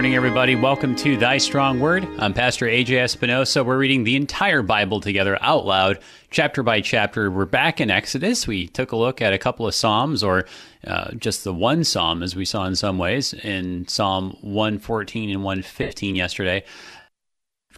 [0.00, 0.56] Morning, everybody.
[0.56, 2.08] Welcome to Thy Strong Word.
[2.18, 3.62] I'm Pastor AJ Espinosa.
[3.62, 5.98] We're reading the entire Bible together out loud,
[6.30, 7.30] chapter by chapter.
[7.30, 8.46] We're back in Exodus.
[8.46, 10.46] We took a look at a couple of Psalms, or
[10.86, 15.44] uh, just the one Psalm, as we saw in some ways, in Psalm 114 and
[15.44, 16.64] 115 yesterday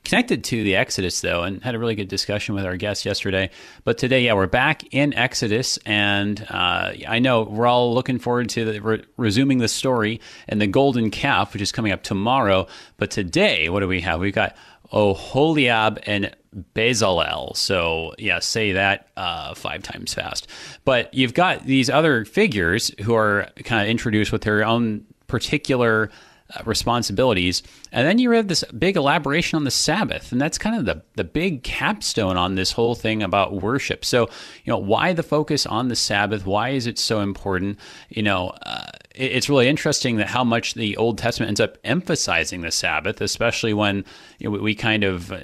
[0.04, 3.50] connected to the Exodus, though, and had a really good discussion with our guests yesterday.
[3.84, 8.48] But today, yeah, we're back in Exodus, and uh, I know we're all looking forward
[8.50, 12.66] to the, re- resuming the story and the golden calf, which is coming up tomorrow.
[12.96, 14.20] But today, what do we have?
[14.20, 14.56] We've got
[14.92, 16.34] Oholiab and
[16.74, 17.56] Bezalel.
[17.56, 20.48] So, yeah, say that uh, five times fast.
[20.84, 26.10] But you've got these other figures who are kind of introduced with their own particular
[26.54, 27.62] uh, responsibilities.
[27.92, 30.32] And then you have this big elaboration on the Sabbath.
[30.32, 34.04] And that's kind of the, the big capstone on this whole thing about worship.
[34.04, 34.28] So,
[34.64, 36.46] you know, why the focus on the Sabbath?
[36.46, 37.78] Why is it so important?
[38.08, 41.78] You know, uh, it, it's really interesting that how much the Old Testament ends up
[41.84, 44.04] emphasizing the Sabbath, especially when
[44.38, 45.32] you know, we, kind of.
[45.32, 45.38] Uh,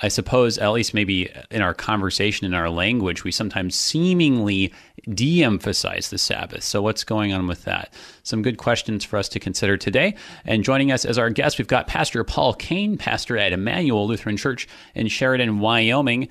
[0.00, 4.72] I suppose, at least maybe in our conversation, in our language, we sometimes seemingly
[5.12, 6.64] de emphasize the Sabbath.
[6.64, 7.92] So, what's going on with that?
[8.22, 10.14] Some good questions for us to consider today.
[10.44, 14.36] And joining us as our guest, we've got Pastor Paul Kane, pastor at Emmanuel Lutheran
[14.36, 16.28] Church in Sheridan, Wyoming.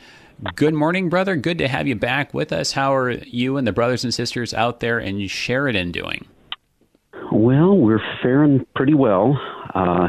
[0.55, 1.35] Good morning, brother.
[1.35, 2.71] Good to have you back with us.
[2.71, 6.25] How are you and the brothers and sisters out there in Sheridan doing?
[7.31, 9.39] Well, we're faring pretty well.
[9.73, 10.07] Uh,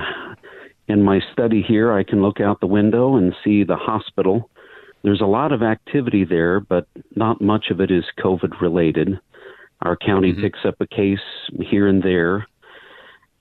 [0.88, 4.50] in my study here, I can look out the window and see the hospital.
[5.04, 9.20] There's a lot of activity there, but not much of it is COVID related.
[9.82, 10.40] Our county mm-hmm.
[10.40, 11.18] picks up a case
[11.60, 12.46] here and there,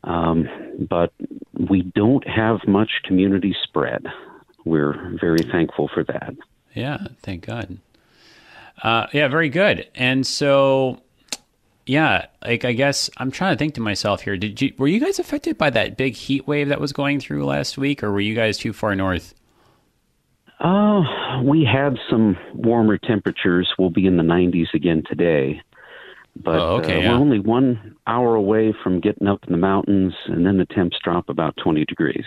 [0.04, 0.50] um,
[0.90, 1.14] but
[1.58, 4.06] we don't have much community spread.
[4.66, 6.36] We're very thankful for that.
[6.74, 7.78] Yeah, thank God.
[8.82, 9.88] Uh, yeah, very good.
[9.96, 11.00] And so,
[11.86, 14.36] yeah, like I guess I'm trying to think to myself here.
[14.36, 17.46] Did you were you guys affected by that big heat wave that was going through
[17.46, 19.34] last week, or were you guys too far north?
[20.64, 23.72] Oh, uh, we had some warmer temperatures.
[23.78, 25.62] We'll be in the 90s again today.
[26.36, 27.12] But oh, okay, uh, yeah.
[27.12, 30.98] we're only one hour away from getting up in the mountains, and then the temps
[31.04, 32.26] drop about 20 degrees.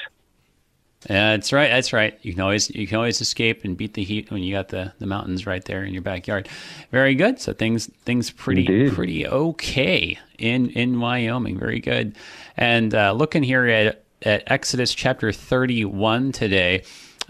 [1.09, 1.69] Yeah, that's right.
[1.69, 2.19] That's right.
[2.23, 4.93] You can always you can always escape and beat the heat when you got the,
[4.99, 6.49] the mountains right there in your backyard.
[6.91, 7.39] Very good.
[7.39, 8.95] So things things pretty Indeed.
[8.95, 11.59] pretty okay in in Wyoming.
[11.59, 12.17] Very good.
[12.57, 16.83] And uh, looking here at at Exodus chapter 31 today.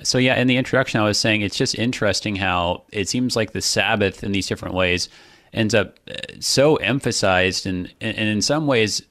[0.03, 3.53] So yeah, in the introduction, I was saying it's just interesting how it seems like
[3.53, 5.09] the Sabbath in these different ways
[5.53, 9.03] ends up uh, so emphasized, and and in some ways,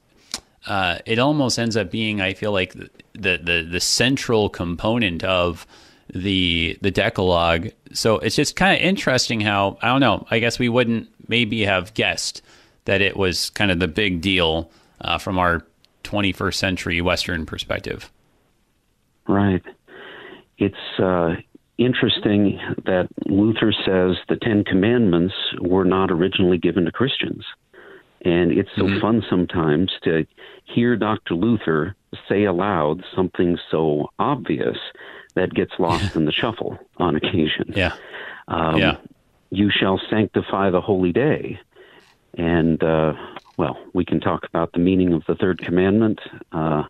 [0.66, 5.66] uh, it almost ends up being, I feel like, the the the central component of
[6.12, 7.70] the the Decalogue.
[7.92, 10.26] So it's just kind of interesting how I don't know.
[10.30, 12.42] I guess we wouldn't maybe have guessed
[12.84, 14.70] that it was kind of the big deal
[15.00, 15.66] uh, from our
[16.04, 18.12] 21st century Western perspective.
[19.26, 19.64] Right
[20.58, 21.34] it's uh,
[21.78, 27.44] interesting that Luther says the Ten Commandments were not originally given to Christians.
[28.24, 29.00] And it's so mm-hmm.
[29.00, 30.26] fun sometimes to
[30.64, 31.34] hear Dr.
[31.34, 31.94] Luther
[32.28, 34.78] say aloud something so obvious
[35.34, 37.72] that gets lost in the shuffle on occasion.
[37.74, 37.94] Yeah.
[38.48, 38.96] Um, yeah.
[39.50, 41.60] You shall sanctify the holy day.
[42.36, 43.12] And, uh,
[43.58, 46.20] well, we can talk about the meaning of the third commandment.
[46.52, 46.84] Uh,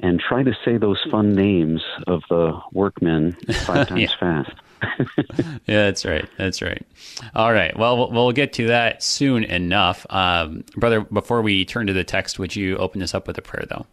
[0.00, 3.36] and try to say those fun names of the workmen
[3.66, 4.52] five times fast.
[5.66, 6.28] yeah, that's right.
[6.38, 6.86] That's right.
[7.34, 7.76] All right.
[7.76, 10.06] Well, well, we'll get to that soon enough.
[10.08, 13.42] Um, brother, before we turn to the text, would you open this up with a
[13.42, 13.86] prayer, though?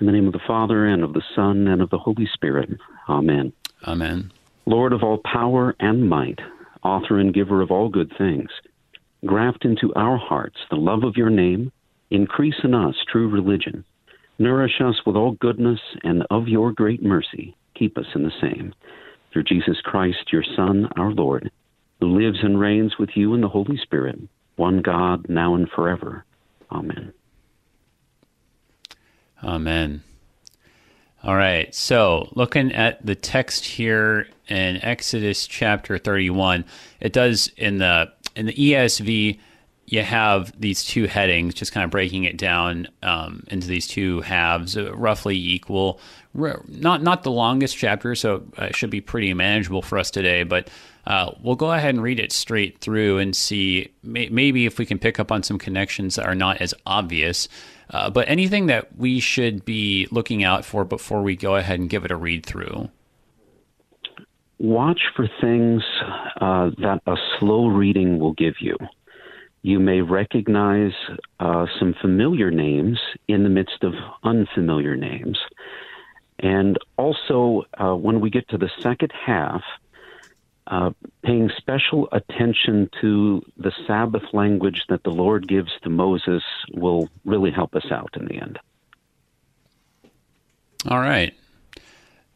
[0.00, 2.70] In the name of the Father, and of the Son, and of the Holy Spirit.
[3.08, 3.52] Amen.
[3.86, 4.32] Amen.
[4.66, 6.40] Lord of all power and might,
[6.82, 8.50] author and giver of all good things,
[9.24, 11.72] graft into our hearts the love of your name,
[12.10, 13.84] increase in us true religion
[14.38, 18.72] Nourish us with all goodness, and of your great mercy, keep us in the same.
[19.32, 21.50] Through Jesus Christ, your Son, our Lord,
[22.00, 24.18] who lives and reigns with you in the Holy Spirit,
[24.56, 26.24] one God, now and forever.
[26.70, 27.12] Amen.
[29.42, 30.02] Amen.
[31.22, 31.74] All right.
[31.74, 36.64] So, looking at the text here in Exodus chapter 31,
[37.00, 39.38] it does in the in the ESV
[39.90, 44.20] you have these two headings, just kind of breaking it down um, into these two
[44.20, 45.98] halves, uh, roughly equal.
[46.34, 50.42] Not not the longest chapter, so it should be pretty manageable for us today.
[50.42, 50.68] But
[51.06, 54.84] uh, we'll go ahead and read it straight through and see may- maybe if we
[54.84, 57.48] can pick up on some connections that are not as obvious.
[57.88, 61.88] Uh, but anything that we should be looking out for before we go ahead and
[61.88, 62.90] give it a read through.
[64.58, 65.82] Watch for things
[66.42, 68.76] uh, that a slow reading will give you
[69.62, 70.92] You may recognize
[71.40, 75.38] uh, some familiar names in the midst of unfamiliar names.
[76.38, 79.62] And also, uh, when we get to the second half,
[80.68, 80.90] uh,
[81.24, 86.42] paying special attention to the Sabbath language that the Lord gives to Moses
[86.74, 88.58] will really help us out in the end.
[90.86, 91.34] All right.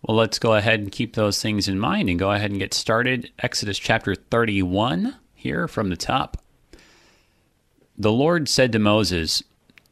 [0.03, 2.75] Well, let's go ahead and keep those things in mind and go ahead and get
[2.75, 3.31] started.
[3.39, 6.42] Exodus chapter 31, here from the top.
[8.03, 9.45] The Lord said to Moses,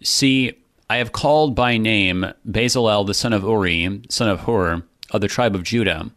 [0.03, 0.55] See,
[0.89, 5.29] I have called by name Bezalel the son of Uri, son of Hur, of the
[5.29, 6.11] tribe of Judah.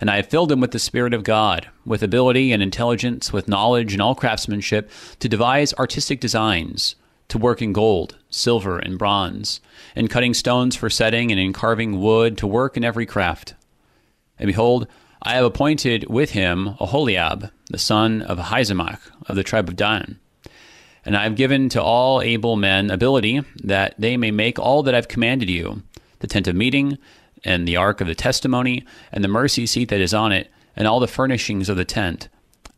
[0.00, 3.46] And I have filled him with the Spirit of God, with ability and intelligence, with
[3.46, 4.90] knowledge and all craftsmanship,
[5.20, 6.96] to devise artistic designs,
[7.28, 9.60] to work in gold, silver, and bronze,
[9.94, 13.54] in cutting stones for setting, and in carving wood, to work in every craft.
[14.36, 14.88] And behold,
[15.22, 18.98] I have appointed with him Oholiab, the son of Ahisamach,
[19.28, 20.18] of the tribe of Dan
[21.04, 24.94] and I have given to all able men ability that they may make all that
[24.94, 25.82] I've commanded you
[26.20, 26.98] the tent of meeting,
[27.44, 30.86] and the ark of the testimony, and the mercy seat that is on it, and
[30.86, 32.28] all the furnishings of the tent,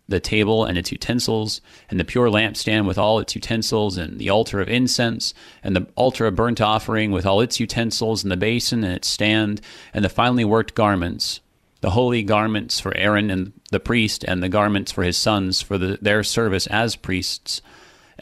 [0.08, 1.60] the table and its utensils,
[1.90, 5.86] and the pure lampstand with all its utensils, and the altar of incense, and the
[5.96, 9.60] altar of burnt offering with all its utensils, and the basin and its stand,
[9.92, 11.40] and the finely worked garments,
[11.80, 15.78] the holy garments for Aaron and the priest, and the garments for his sons for
[15.78, 17.60] the, their service as priests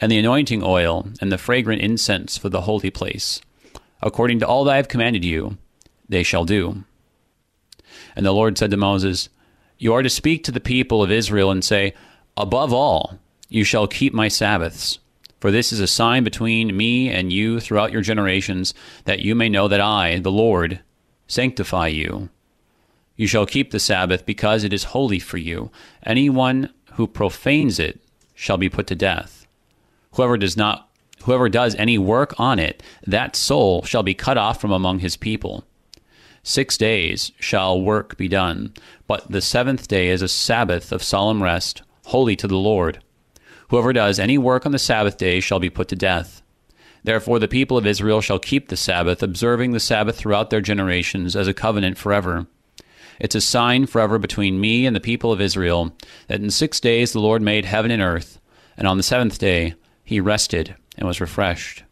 [0.01, 3.39] and the anointing oil, and the fragrant incense for the holy place.
[4.01, 5.57] According to all that I have commanded you,
[6.09, 6.83] they shall do.
[8.15, 9.29] And the Lord said to Moses,
[9.77, 11.93] You are to speak to the people of Israel and say,
[12.35, 14.97] Above all, you shall keep my Sabbaths.
[15.39, 18.73] For this is a sign between me and you throughout your generations,
[19.05, 20.79] that you may know that I, the Lord,
[21.27, 22.29] sanctify you.
[23.15, 25.71] You shall keep the Sabbath because it is holy for you.
[26.03, 27.99] Anyone who profanes it
[28.33, 29.40] shall be put to death.
[30.13, 30.89] Whoever does not
[31.23, 35.15] whoever does any work on it, that soul shall be cut off from among his
[35.15, 35.65] people.
[36.43, 38.73] Six days shall work be done,
[39.07, 43.03] but the seventh day is a Sabbath of solemn rest, holy to the Lord.
[43.69, 46.41] Whoever does any work on the Sabbath day shall be put to death.
[47.03, 51.35] Therefore, the people of Israel shall keep the Sabbath, observing the Sabbath throughout their generations
[51.35, 52.47] as a covenant forever.
[53.19, 55.95] It's a sign forever between me and the people of Israel
[56.27, 58.39] that in six days the Lord made heaven and earth,
[58.75, 59.75] and on the seventh day
[60.11, 61.83] he rested and was refreshed.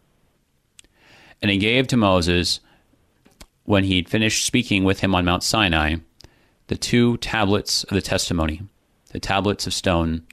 [1.42, 2.60] And he gave to Moses,
[3.64, 5.96] when he had finished speaking with him on Mount Sinai,
[6.68, 8.62] the two tablets of the testimony,
[9.14, 10.24] the tablets of stone,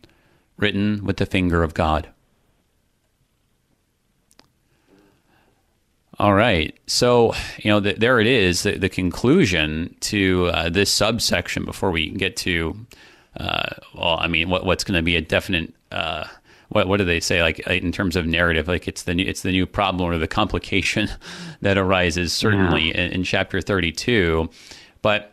[0.56, 2.08] written with the finger of God.
[6.18, 6.76] All right.
[6.88, 11.92] So, you know, the, there it is, the, the conclusion to uh, this subsection before
[11.92, 12.84] we get to,
[13.38, 16.24] uh, well, I mean, what, what's going to be a definite uh,
[16.70, 19.42] what what do they say like in terms of narrative like it's the new, it's
[19.42, 21.08] the new problem or the complication
[21.60, 23.02] that arises certainly yeah.
[23.02, 24.48] in, in, chapter 32
[25.02, 25.32] but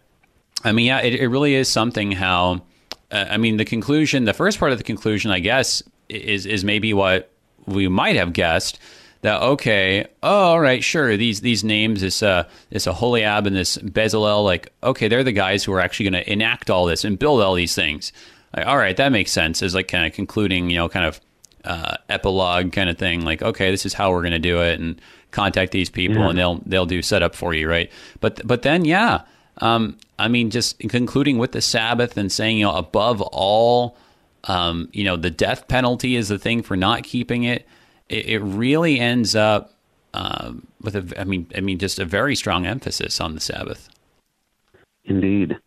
[0.64, 2.62] i mean yeah it, it really is something how
[3.12, 6.64] uh, i mean the conclusion the first part of the conclusion i guess is is
[6.64, 7.32] maybe what
[7.66, 8.80] we might have guessed
[9.24, 13.78] that okay, oh, all right, sure, these these names, this uh, this Aholiab and this
[13.78, 17.18] Bezalel, like okay, they're the guys who are actually going to enact all this and
[17.18, 18.12] build all these things.
[18.56, 21.20] Like, all right, that makes sense as like kind of concluding, you know, kind of
[21.64, 23.22] uh, epilogue kind of thing.
[23.22, 25.00] Like, okay, this is how we're going to do it, and
[25.32, 26.30] contact these people, yeah.
[26.30, 27.92] and they'll they'll do setup for you, right?
[28.20, 29.22] But but then, yeah,
[29.58, 33.98] um, I mean, just concluding with the Sabbath and saying, you know, above all,
[34.46, 37.68] um, you know, the death penalty is the thing for not keeping it.
[38.10, 39.74] It, it really ends up
[40.14, 43.90] um, with a, I mean, I mean, just a very strong emphasis on the Sabbath.
[45.06, 45.58] Indeed.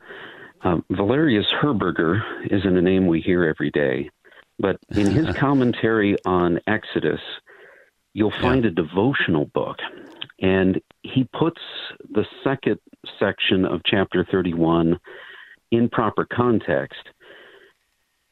[0.63, 4.11] Um, Valerius Herberger isn't a name we hear every day,
[4.59, 7.21] but in his commentary on Exodus,
[8.13, 8.71] you'll find yeah.
[8.71, 9.79] a devotional book,
[10.41, 11.61] and he puts
[12.11, 12.79] the second
[13.19, 14.99] section of chapter 31
[15.71, 17.01] in proper context.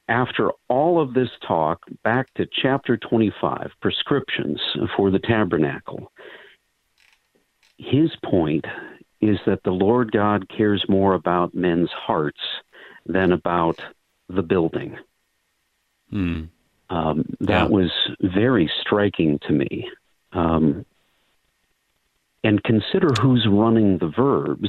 [0.09, 4.61] After all of this talk, back to chapter 25, prescriptions
[4.97, 6.13] for the tabernacle,
[7.79, 8.67] his point
[9.21, 12.41] is that the Lord God cares more about men's hearts
[13.07, 13.81] than about
[14.29, 14.99] the building.
[16.15, 16.43] Hmm.
[16.91, 17.69] Um, that yeah.
[17.69, 17.91] was
[18.21, 19.91] very striking to me.
[20.33, 20.87] Um,
[22.45, 24.69] and consider who's running the verbs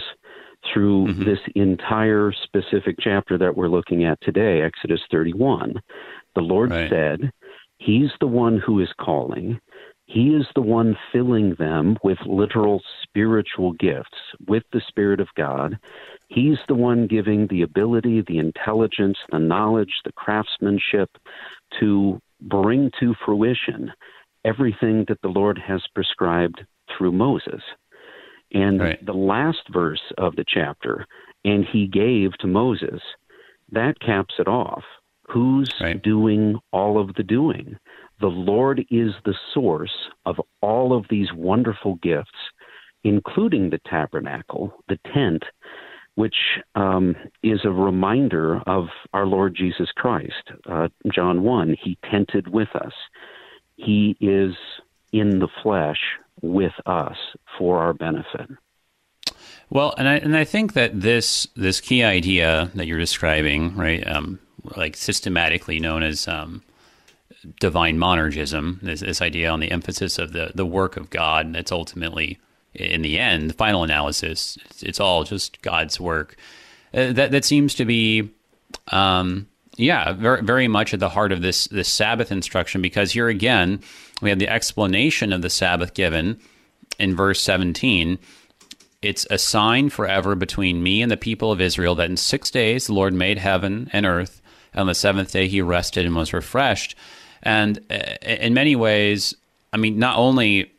[0.73, 1.23] through mm-hmm.
[1.23, 5.79] this entire specific chapter that we're looking at today, Exodus 31.
[6.33, 6.89] The Lord right.
[6.89, 7.31] said,
[7.77, 9.59] He's the one who is calling.
[10.07, 15.79] He is the one filling them with literal spiritual gifts, with the Spirit of God.
[16.27, 21.09] He's the one giving the ability, the intelligence, the knowledge, the craftsmanship
[21.79, 23.91] to bring to fruition
[24.43, 26.63] everything that the Lord has prescribed
[26.95, 27.61] through Moses.
[28.53, 29.05] And right.
[29.05, 31.07] the last verse of the chapter,
[31.43, 33.01] and he gave to Moses,
[33.71, 34.83] that caps it off.
[35.29, 36.01] Who's right.
[36.01, 37.77] doing all of the doing?
[38.21, 42.29] The Lord is the source of all of these wonderful gifts,
[43.03, 45.43] including the tabernacle, the tent,
[46.15, 46.35] which
[46.75, 50.51] um, is a reminder of our Lord Jesus Christ.
[50.69, 52.93] Uh, John 1, he tented with us.
[53.75, 54.55] He is
[55.11, 55.99] in the flesh
[56.41, 57.17] with us
[57.57, 58.49] for our benefit.
[59.69, 64.05] Well, and I and I think that this this key idea that you're describing, right,
[64.07, 64.39] um,
[64.77, 66.63] like systematically known as um,
[67.59, 71.71] divine monergism, this, this idea on the emphasis of the the work of God, that's
[71.71, 72.39] ultimately
[72.73, 76.35] in the end, the final analysis, it's, it's all just God's work.
[76.93, 78.29] Uh, that that seems to be,
[78.89, 79.47] um,
[79.77, 83.81] yeah, very very much at the heart of this this Sabbath instruction because here again
[84.21, 86.39] we have the explanation of the Sabbath given
[86.99, 88.19] in verse seventeen.
[89.01, 92.87] It's a sign forever between me and the people of Israel that in six days
[92.87, 94.41] the Lord made heaven and earth.
[94.73, 96.95] And on the seventh day he rested and was refreshed.
[97.43, 99.35] And uh, in many ways,
[99.73, 100.71] I mean, not only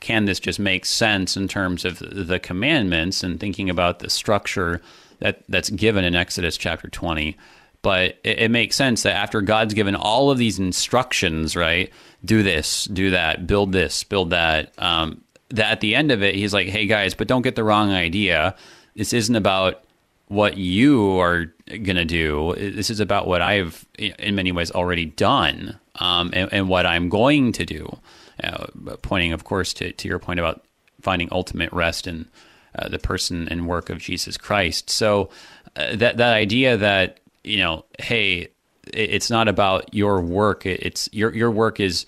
[0.00, 4.80] can this just make sense in terms of the commandments and thinking about the structure
[5.18, 7.36] that that's given in Exodus chapter 20
[7.82, 11.90] but it, it, makes sense that after God's given all of these instructions, right?
[12.24, 14.72] Do this, do that, build this, build that.
[14.78, 17.64] Um, that at the end of it, he's like, "Hey guys, but don't get the
[17.64, 18.54] wrong idea.
[18.94, 19.82] This isn't about
[20.28, 22.54] what you are going to do.
[22.56, 27.08] This is about what I've, in many ways, already done, um, and, and, what I'm
[27.08, 27.98] going to do."
[28.42, 28.66] Uh,
[29.02, 30.64] pointing, of course, to, to your point about
[31.02, 32.26] finding ultimate rest in
[32.74, 34.88] uh, the person and work of Jesus Christ.
[34.88, 35.28] So
[35.76, 38.48] uh, that that idea that you know, hey,
[38.92, 40.66] it's not about your work.
[40.66, 42.06] It's your your work is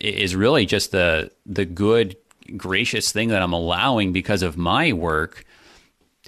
[0.00, 2.16] is really just the the good
[2.56, 5.44] gracious thing that I'm allowing because of my work.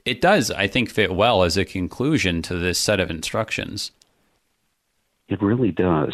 [0.04, 3.92] It does, I think, fit well as a conclusion to this set of instructions.
[5.28, 6.12] It really does.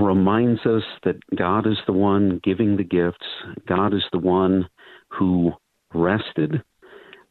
[0.00, 3.26] Reminds us that God is the one giving the gifts,
[3.66, 4.68] God is the one
[5.08, 5.52] who
[5.94, 6.62] rested.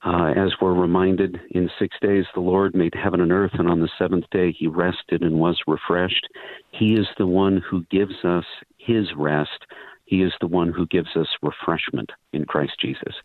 [0.03, 3.81] Uh, as we're reminded, in six days the Lord made heaven and earth, and on
[3.81, 6.27] the seventh day he rested and was refreshed.
[6.69, 8.45] He is the one who gives us
[8.77, 9.65] his rest.
[10.05, 13.15] He is the one who gives us refreshment in Christ Jesus.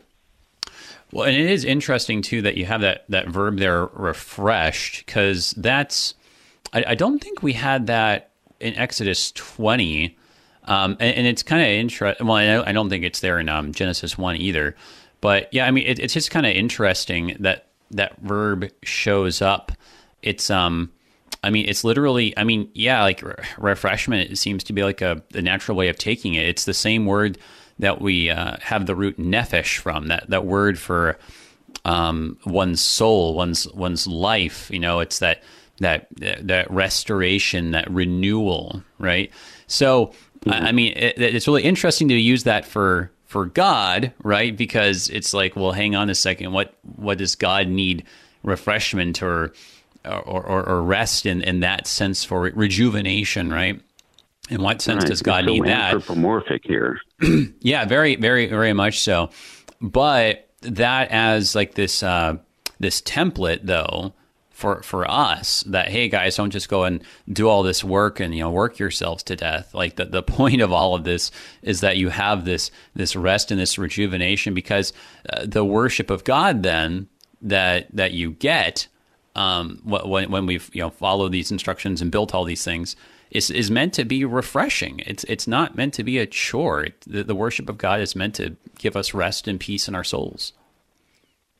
[1.11, 5.51] Well, and it is interesting too that you have that that verb there, refreshed, because
[5.51, 6.15] that's
[6.73, 8.30] I, I, don't think we had that
[8.61, 10.17] in Exodus 20.
[10.65, 12.27] Um, and, and, it's kind of interesting.
[12.27, 14.75] Well, I, I, don't think it's there in um, Genesis 1 either.
[15.19, 19.71] But yeah, I mean, it, it's just kind of interesting that that verb shows up.
[20.21, 20.91] It's, um,
[21.43, 25.23] I mean, it's literally, I mean, yeah, like re- refreshment, seems to be like a,
[25.33, 26.47] a, natural way of taking it.
[26.47, 27.37] It's the same word
[27.79, 31.17] that we uh, have the root nephesh from, that, that word for
[31.85, 34.69] um, one's soul, one's, one's life.
[34.71, 35.41] You know, it's that
[35.81, 39.31] that that restoration, that renewal, right?
[39.67, 40.13] So,
[40.45, 40.51] mm-hmm.
[40.51, 44.55] I mean, it, it's really interesting to use that for for God, right?
[44.55, 48.05] Because it's like, well, hang on a second, what what does God need
[48.43, 49.53] refreshment or
[50.05, 53.79] or, or, or rest in, in that sense for rejuvenation, right?
[54.49, 55.09] In what sense right.
[55.09, 55.93] does God so need that?
[55.93, 56.99] Anthropomorphic here.
[57.59, 59.29] yeah, very, very, very much so.
[59.79, 62.37] But that as like this uh,
[62.79, 64.13] this template, though,
[64.61, 68.35] for for us that hey guys don't just go and do all this work and
[68.35, 71.31] you know work yourselves to death like the, the point of all of this
[71.63, 74.93] is that you have this this rest and this rejuvenation because
[75.33, 77.07] uh, the worship of god then
[77.41, 78.87] that that you get
[79.35, 82.95] um, when when we've you know followed these instructions and built all these things
[83.31, 84.99] is is meant to be refreshing.
[85.05, 86.87] It's it's not meant to be a chore.
[87.07, 90.03] The, the worship of God is meant to give us rest and peace in our
[90.03, 90.53] souls.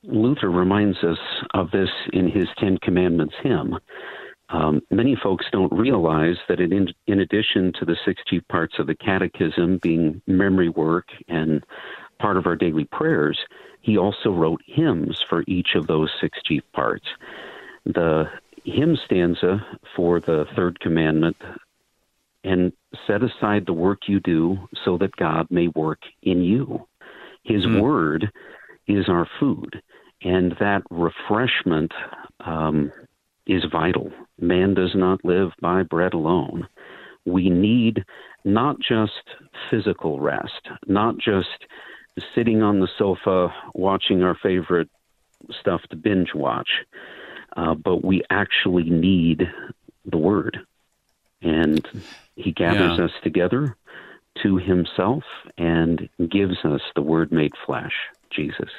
[0.04, 1.20] Luther reminds us
[1.54, 3.78] of this in his Ten Commandments hymn.
[4.50, 8.88] Um, many folks don't realize that in, in addition to the six chief parts of
[8.88, 11.64] the catechism being memory work and
[12.20, 13.40] part of our daily prayers,
[13.82, 17.06] he also wrote hymns for each of those six chief parts.
[17.86, 18.26] The
[18.66, 19.66] hymn stanza
[19.96, 21.38] for the third commandment
[22.44, 22.74] and
[23.08, 26.88] set aside the work you do so that God may work in you.
[27.44, 27.82] His mm.
[27.82, 28.32] word
[28.88, 29.82] is our food.
[30.24, 31.92] And that refreshment
[32.46, 32.92] um,
[33.48, 34.12] is vital.
[34.40, 36.68] Man does not live by bread alone.
[37.26, 38.04] We need
[38.46, 39.12] not just
[39.70, 41.66] physical rest, not just
[42.36, 44.90] sitting on the sofa watching our favorite
[45.60, 46.70] stuff to binge watch,
[47.56, 49.44] uh, but we actually need
[50.06, 50.60] the Word.
[51.42, 51.88] And
[52.36, 53.06] He gathers Yeah.
[53.06, 53.76] us together
[54.42, 55.24] to Himself
[55.58, 57.94] and gives us the Word made flesh,
[58.30, 58.70] Jesus.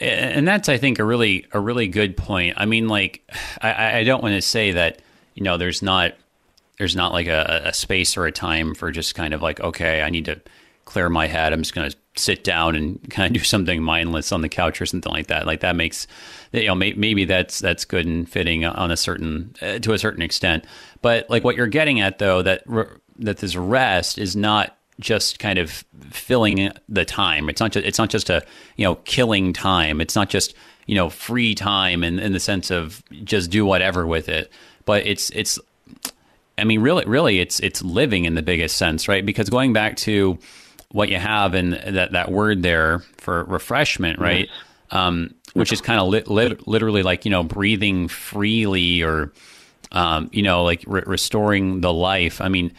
[0.00, 2.54] And that's I think a really a really good point.
[2.56, 3.22] I mean, like
[3.62, 5.02] I, I don't want to say that
[5.34, 6.14] you know there's not
[6.78, 10.02] there's not like a, a space or a time for just kind of like okay,
[10.02, 10.40] I need to
[10.84, 11.52] clear my head.
[11.52, 14.80] I'm just going to sit down and kind of do something mindless on the couch
[14.80, 15.46] or something like that.
[15.46, 16.06] Like that makes
[16.52, 19.98] you know may, maybe that's that's good and fitting on a certain uh, to a
[19.98, 20.64] certain extent.
[21.02, 22.86] But like what you're getting at though that re-
[23.18, 27.48] that this rest is not just kind of filling the time.
[27.48, 28.44] It's not just it's not just a
[28.76, 30.00] you know killing time.
[30.00, 30.54] It's not just
[30.86, 34.52] you know free time in, in the sense of just do whatever with it.
[34.84, 35.58] But it's it's
[36.58, 39.24] I mean really really it's it's living in the biggest sense, right?
[39.24, 40.38] Because going back to
[40.92, 44.48] what you have in that that word there for refreshment, right?
[44.90, 49.32] Um, which is kind of lit, lit, literally like you know breathing freely or
[49.92, 52.40] um, you know like re- restoring the life.
[52.40, 52.72] I mean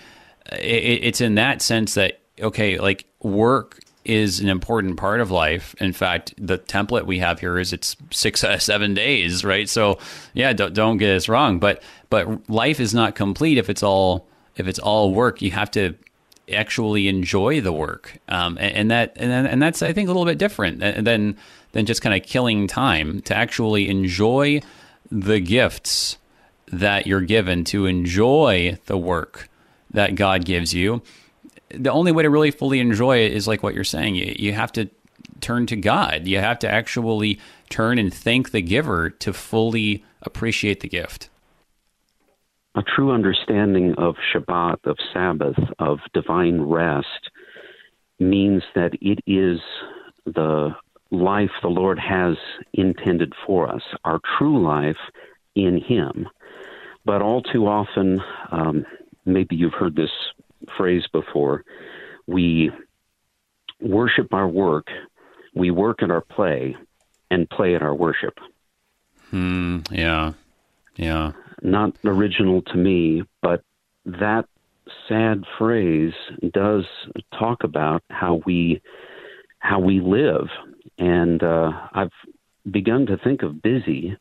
[0.52, 5.76] it, it's in that sense that okay, like work is an important part of life.
[5.80, 9.70] In fact, the template we have here is it's six out seven days, right?
[9.70, 10.00] So
[10.34, 14.28] yeah, don't, don't get us wrong, but but life is not complete if it's all
[14.56, 15.42] if it's all work.
[15.42, 15.96] You have to
[16.52, 20.26] actually enjoy the work, um, and, and that and and that's I think a little
[20.26, 21.38] bit different than
[21.72, 24.62] than just kind of killing time to actually enjoy
[25.10, 26.18] the gifts
[26.68, 29.50] that you're given to enjoy the work
[29.94, 31.02] that God gives you.
[31.70, 34.16] The only way to really fully enjoy it is like what you're saying.
[34.16, 34.90] You, you have to
[35.40, 36.28] turn to God.
[36.28, 41.30] You have to actually turn and thank the giver to fully appreciate the gift.
[42.76, 47.30] A true understanding of Shabbat, of Sabbath, of divine rest
[48.20, 49.60] means that it is
[50.26, 50.70] the
[51.10, 52.38] life the Lord has
[52.74, 54.96] intended for us, our true life
[55.56, 56.30] in Him.
[57.04, 58.86] But all too often, um,
[59.26, 60.12] maybe you've heard this
[60.78, 61.64] phrase before,
[62.28, 62.72] we
[63.80, 64.88] worship our work,
[65.56, 66.76] we work at our play,
[67.30, 68.38] and play at our worship.
[69.30, 69.80] Hmm.
[69.92, 70.34] Yeah.
[70.96, 71.32] Yeah.
[71.62, 73.64] Not original to me, but
[74.06, 74.46] that
[75.08, 76.14] sad phrase
[76.54, 76.86] does
[77.38, 78.82] talk about how we
[79.60, 80.48] how we live,
[80.98, 82.12] and uh, I've
[82.70, 84.18] begun to think of busy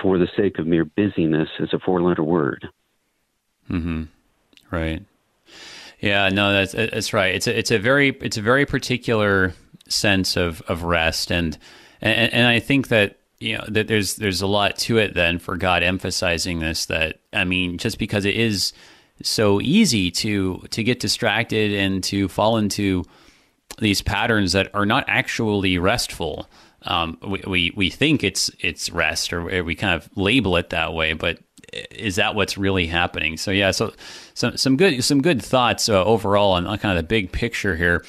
[0.00, 2.68] for the sake of mere busyness as a four-letter word.
[3.72, 4.04] Mm-hmm.
[4.70, 5.02] Right.
[6.00, 6.28] Yeah.
[6.28, 7.34] No, that's that's right.
[7.34, 9.54] It's a it's a very it's a very particular
[9.88, 11.56] sense of, of rest, and,
[12.00, 15.38] and and I think that you know that there's there's a lot to it then
[15.38, 16.86] for God emphasizing this.
[16.86, 18.72] That I mean, just because it is
[19.22, 23.04] so easy to to get distracted and to fall into
[23.78, 26.48] these patterns that are not actually restful.
[26.82, 30.92] Um, we, we we think it's it's rest, or we kind of label it that
[30.94, 31.38] way, but
[31.72, 33.36] is that what's really happening?
[33.36, 33.92] So yeah, so
[34.34, 37.76] some some good some good thoughts uh, overall on, on, kind of the big picture
[37.76, 38.04] here.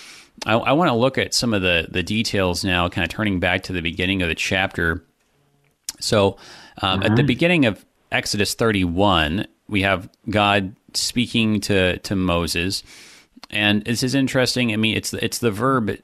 [0.45, 3.39] I, I want to look at some of the the details now, kind of turning
[3.39, 5.03] back to the beginning of the chapter.
[5.99, 6.37] So
[6.81, 7.11] um, mm-hmm.
[7.11, 12.83] at the beginning of Exodus 31, we have God speaking to to Moses,
[13.49, 14.73] and this is interesting.
[14.73, 15.97] I mean, it's it's the verb,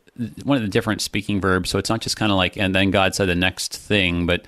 [0.43, 1.69] one of the different speaking verbs.
[1.69, 4.45] So it's not just kind of like, and then God said the next thing, but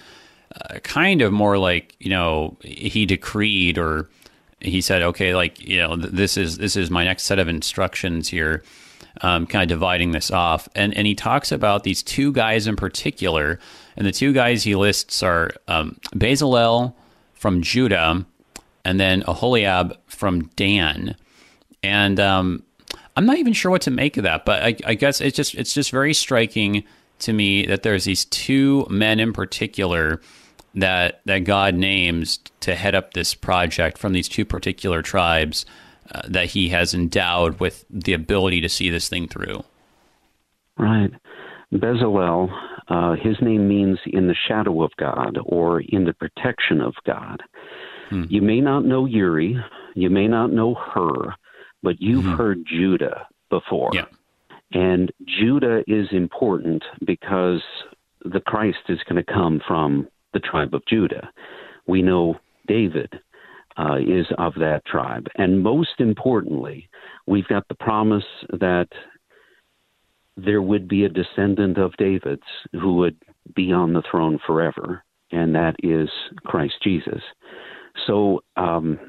[0.55, 4.09] uh, kind of more like you know he decreed or
[4.59, 7.47] he said okay like you know th- this is this is my next set of
[7.47, 8.63] instructions here
[9.19, 10.69] um, kind of dividing this off.
[10.75, 13.59] And and he talks about these two guys in particular
[13.97, 16.93] and the two guys he lists are um, Bezalel
[17.33, 18.25] from Judah
[18.85, 21.15] and then Aholiab from Dan.
[21.83, 22.63] And um,
[23.17, 25.55] I'm not even sure what to make of that but I, I guess it's just
[25.55, 26.83] it's just very striking
[27.19, 30.21] to me that there's these two men in particular
[30.75, 35.65] that that God names to head up this project from these two particular tribes
[36.13, 39.63] uh, that He has endowed with the ability to see this thing through.
[40.77, 41.11] Right,
[41.73, 42.49] Bezalel.
[42.87, 47.41] Uh, his name means in the shadow of God or in the protection of God.
[48.09, 48.25] Hmm.
[48.27, 49.57] You may not know Uri,
[49.95, 51.33] you may not know Hur,
[51.83, 52.35] but you've mm-hmm.
[52.35, 53.91] heard Judah before.
[53.93, 54.05] Yeah.
[54.73, 57.61] And Judah is important because
[58.23, 61.29] the Christ is going to come from the tribe of Judah.
[61.87, 62.35] We know
[62.67, 63.19] David
[63.77, 65.27] uh, is of that tribe.
[65.35, 66.89] And most importantly,
[67.27, 68.87] we've got the promise that
[70.37, 72.41] there would be a descendant of David's
[72.73, 73.17] who would
[73.55, 76.09] be on the throne forever, and that is
[76.45, 77.21] Christ Jesus.
[78.07, 78.99] So um,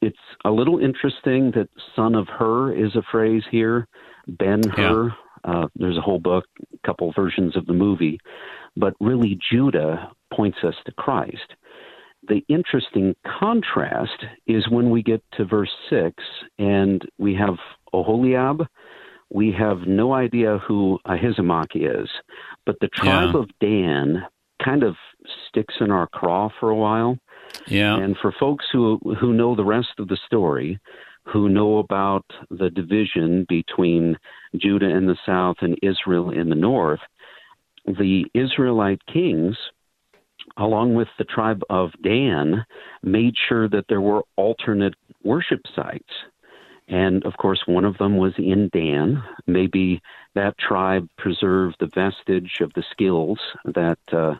[0.00, 3.88] it's a little interesting that son of Hur is a phrase here,
[4.28, 5.06] Ben Hur.
[5.06, 5.10] Yeah.
[5.44, 8.18] Uh, there's a whole book, a couple versions of the movie,
[8.76, 11.54] but really Judah points us to Christ.
[12.26, 16.14] the interesting contrast is when we get to verse 6
[16.58, 17.56] and we have
[17.92, 18.66] Oholiab.
[19.30, 22.08] We have no idea who Ahisamach is,
[22.64, 23.40] but the tribe Yeah.
[23.40, 24.24] of Dan
[24.64, 24.96] kind of
[25.48, 27.18] sticks in our craw for a while.
[27.66, 27.96] Yeah.
[27.96, 30.78] And for folks who who know the rest of the story,
[31.26, 34.16] who know about the division between
[34.56, 37.00] Judah in the south and Israel in the north,
[37.86, 39.56] the Israelite kings,
[40.56, 42.64] along with the tribe of Dan,
[43.02, 46.12] made sure that there were alternate worship sites.
[46.86, 49.22] And of course, one of them was in Dan.
[49.46, 50.02] Maybe
[50.34, 54.34] that tribe preserved the vestige of the skills that uh,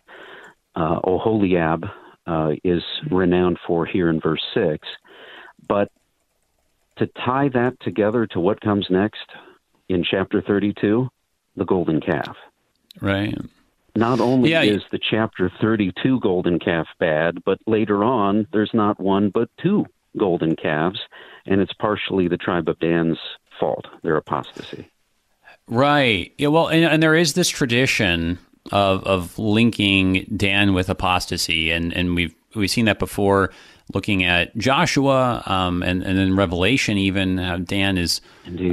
[0.76, 1.90] uh, Oholiab
[2.26, 4.86] uh, is renowned for here in verse 6.
[5.66, 5.90] But
[6.96, 9.26] to tie that together to what comes next
[9.88, 11.08] in chapter 32,
[11.56, 12.36] the golden calf.
[13.00, 13.36] Right.
[13.96, 18.98] Not only Yeah, is the chapter 32 golden calf bad, but later on, there's not
[18.98, 19.86] one but two
[20.18, 21.00] golden calves,
[21.46, 23.18] and it's partially the tribe of Dan's
[23.58, 24.90] fault, their apostasy.
[25.68, 26.32] Right.
[26.38, 26.48] Yeah.
[26.48, 28.38] Well, and, and there is this tradition
[28.72, 33.50] of of linking Dan with apostasy, and and we've we've seen that before,
[33.92, 36.98] looking at Joshua, um, and and then Revelation.
[36.98, 38.20] Even how Dan is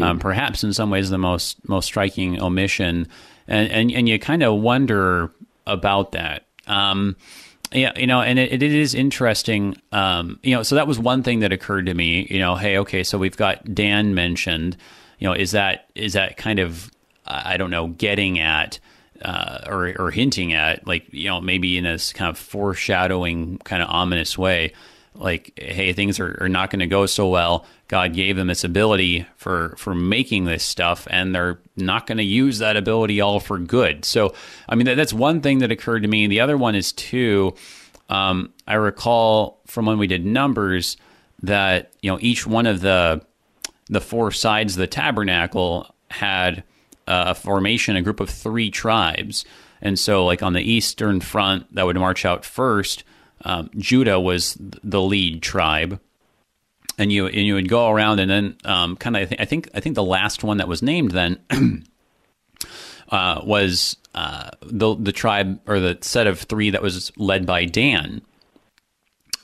[0.01, 3.07] um, perhaps in some ways the most most striking omission,
[3.51, 5.31] and and and you kind of wonder
[5.67, 6.45] about that.
[6.67, 7.17] Um,
[7.71, 9.75] yeah, you know, and it, it is interesting.
[9.91, 12.27] Um, you know, so that was one thing that occurred to me.
[12.29, 14.77] You know, hey, okay, so we've got Dan mentioned.
[15.19, 16.89] You know, is that is that kind of
[17.25, 18.79] I don't know, getting at
[19.21, 23.81] uh, or or hinting at, like you know, maybe in this kind of foreshadowing, kind
[23.83, 24.73] of ominous way,
[25.15, 27.65] like hey, things are, are not going to go so well.
[27.87, 32.23] God gave them this ability for for making this stuff, and they're not going to
[32.23, 34.05] use that ability all for good.
[34.05, 34.33] So,
[34.69, 36.27] I mean, that, that's one thing that occurred to me.
[36.27, 37.55] The other one is too.
[38.09, 40.97] Um, I recall from when we did numbers
[41.43, 43.21] that you know each one of the
[43.87, 46.63] the four sides of the tabernacle had
[47.07, 49.45] a formation, a group of three tribes.
[49.81, 53.03] And so, like on the eastern front, that would march out first.
[53.43, 55.99] Um, Judah was the lead tribe,
[56.97, 59.45] and you and you would go around, and then um, kind of I, think I
[59.45, 61.39] think I think the last one that was named then
[63.09, 67.65] uh, was uh, the the tribe or the set of three that was led by
[67.65, 68.21] Dan.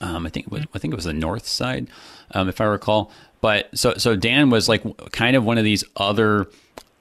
[0.00, 1.88] Um, I think it was, I think it was the north side,
[2.32, 3.10] um, if I recall.
[3.40, 4.82] But so so Dan was like
[5.12, 6.48] kind of one of these other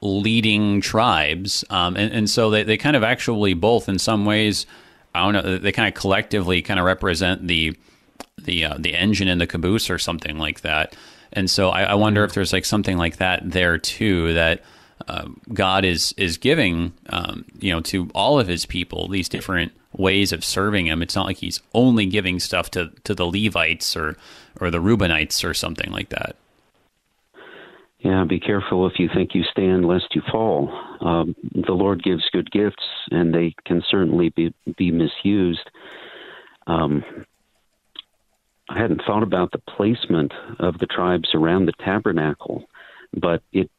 [0.01, 4.65] leading tribes, um, and and so they, they kind of actually both in some ways,
[5.17, 7.77] I don't know, they kind of collectively kind of represent the
[8.43, 10.95] the uh, the engine and the caboose or something like that.
[11.33, 14.63] And so I, I wonder if there's like something like that there too that
[15.07, 19.71] uh, God is is giving um, you know to all of His people these different
[19.93, 21.01] ways of serving Him.
[21.01, 24.17] It's not like He's only giving stuff to to the Levites or
[24.59, 26.35] or the Reubenites or something like that.
[27.99, 30.69] Yeah, be careful if you think you stand, lest you fall.
[31.01, 35.69] Um, the Lord gives good gifts, and they can certainly be be misused.
[36.65, 37.03] Um,
[38.69, 42.65] I hadn't thought about the placement of the tribes around the tabernacle,
[43.13, 43.69] but it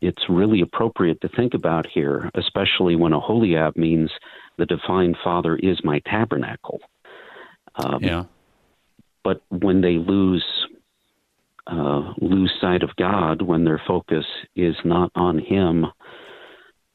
[0.00, 4.10] it's really appropriate to think about here, especially when Aholiab means
[4.58, 6.80] the divine Father is my tabernacle.
[7.76, 8.24] Um, Yeah.
[9.24, 10.44] but when they lose
[11.66, 15.86] uh, lose sight of God, when their focus is not on Him,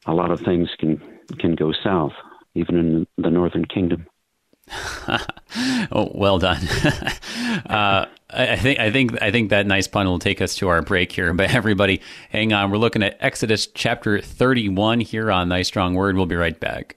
[0.06, 1.00] a lot of things can
[1.38, 2.12] can go south,
[2.54, 4.06] even in the Northern Kingdom.
[5.94, 6.56] Oh, well done.
[7.66, 10.68] uh, I I think I think I think that nice pun will take us to
[10.68, 11.34] our break here.
[11.34, 12.70] But everybody, hang on.
[12.70, 16.16] We're looking at Exodus chapter thirty-one here on Thy Strong Word.
[16.16, 16.96] We'll be right back.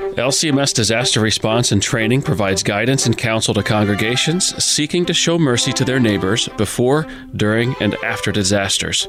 [0.00, 5.72] LCMS Disaster Response and Training provides guidance and counsel to congregations seeking to show mercy
[5.74, 9.06] to their neighbors before, during, and after disasters.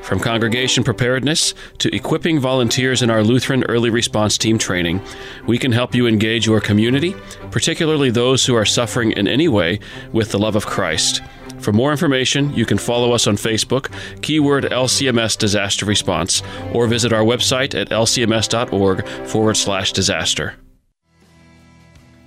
[0.00, 5.02] From congregation preparedness to equipping volunteers in our Lutheran Early Response Team training,
[5.46, 7.14] we can help you engage your community,
[7.50, 9.78] particularly those who are suffering in any way,
[10.10, 11.20] with the love of Christ.
[11.60, 13.90] For more information, you can follow us on Facebook,
[14.22, 16.42] keyword LCMS Disaster Response,
[16.72, 20.54] or visit our website at lcms.org forward slash disaster.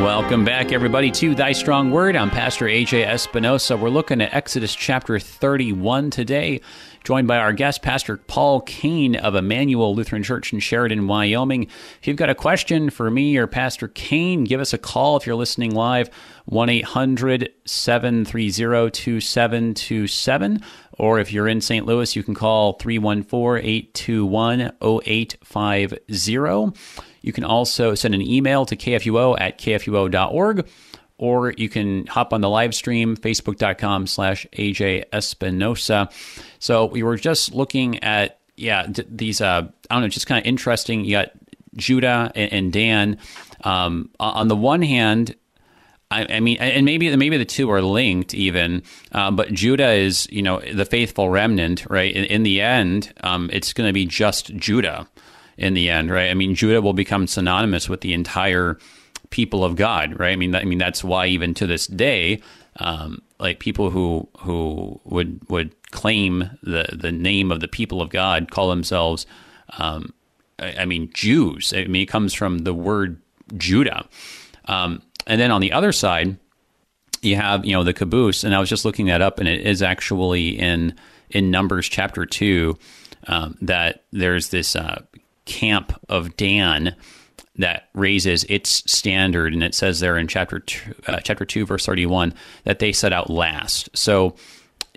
[0.00, 2.16] Welcome back, everybody, to Thy Strong Word.
[2.16, 3.76] I'm Pastor AJ Espinosa.
[3.76, 6.62] We're looking at Exodus chapter 31 today,
[7.04, 11.64] joined by our guest, Pastor Paul Kane of Emmanuel Lutheran Church in Sheridan, Wyoming.
[11.64, 15.26] If you've got a question for me or Pastor Kane, give us a call if
[15.26, 16.08] you're listening live,
[16.46, 20.62] 1 800 730 2727.
[20.98, 21.84] Or if you're in St.
[21.84, 27.09] Louis, you can call 314 821 0850.
[27.20, 30.66] You can also send an email to kfuo at kfuo.org,
[31.18, 36.08] or you can hop on the live stream, facebook.com slash AJ Espinosa.
[36.58, 40.46] So we were just looking at, yeah, these, uh, I don't know, just kind of
[40.46, 41.04] interesting.
[41.04, 41.32] You got
[41.76, 43.18] Judah and, and Dan.
[43.64, 45.34] Um, on the one hand,
[46.10, 50.26] I, I, mean, and maybe maybe the two are linked even, um, but Judah is
[50.30, 52.12] you know the faithful remnant, right?
[52.12, 55.06] In, in the end, um, it's going to be just Judah
[55.60, 56.30] in the end, right?
[56.30, 58.78] I mean, Judah will become synonymous with the entire
[59.28, 60.32] people of God, right?
[60.32, 62.40] I mean, that, I mean that's why even to this day,
[62.76, 68.08] um, like people who who would would claim the the name of the people of
[68.08, 69.26] God call themselves,
[69.78, 70.14] um,
[70.58, 71.74] I, I, mean, Jews.
[71.74, 73.20] I mean, it comes from the word
[73.56, 74.08] Judah,
[74.64, 76.38] um, and then on the other side,
[77.20, 79.66] you have you know the caboose, and I was just looking that up, and it
[79.66, 80.94] is actually in
[81.28, 82.78] in Numbers chapter two.
[83.26, 85.02] Um, that there's this uh,
[85.50, 86.94] camp of Dan
[87.56, 91.84] that raises its standard, and it says there in chapter two, uh, chapter two, verse
[91.84, 92.32] thirty-one,
[92.64, 93.90] that they set out last.
[93.94, 94.36] So,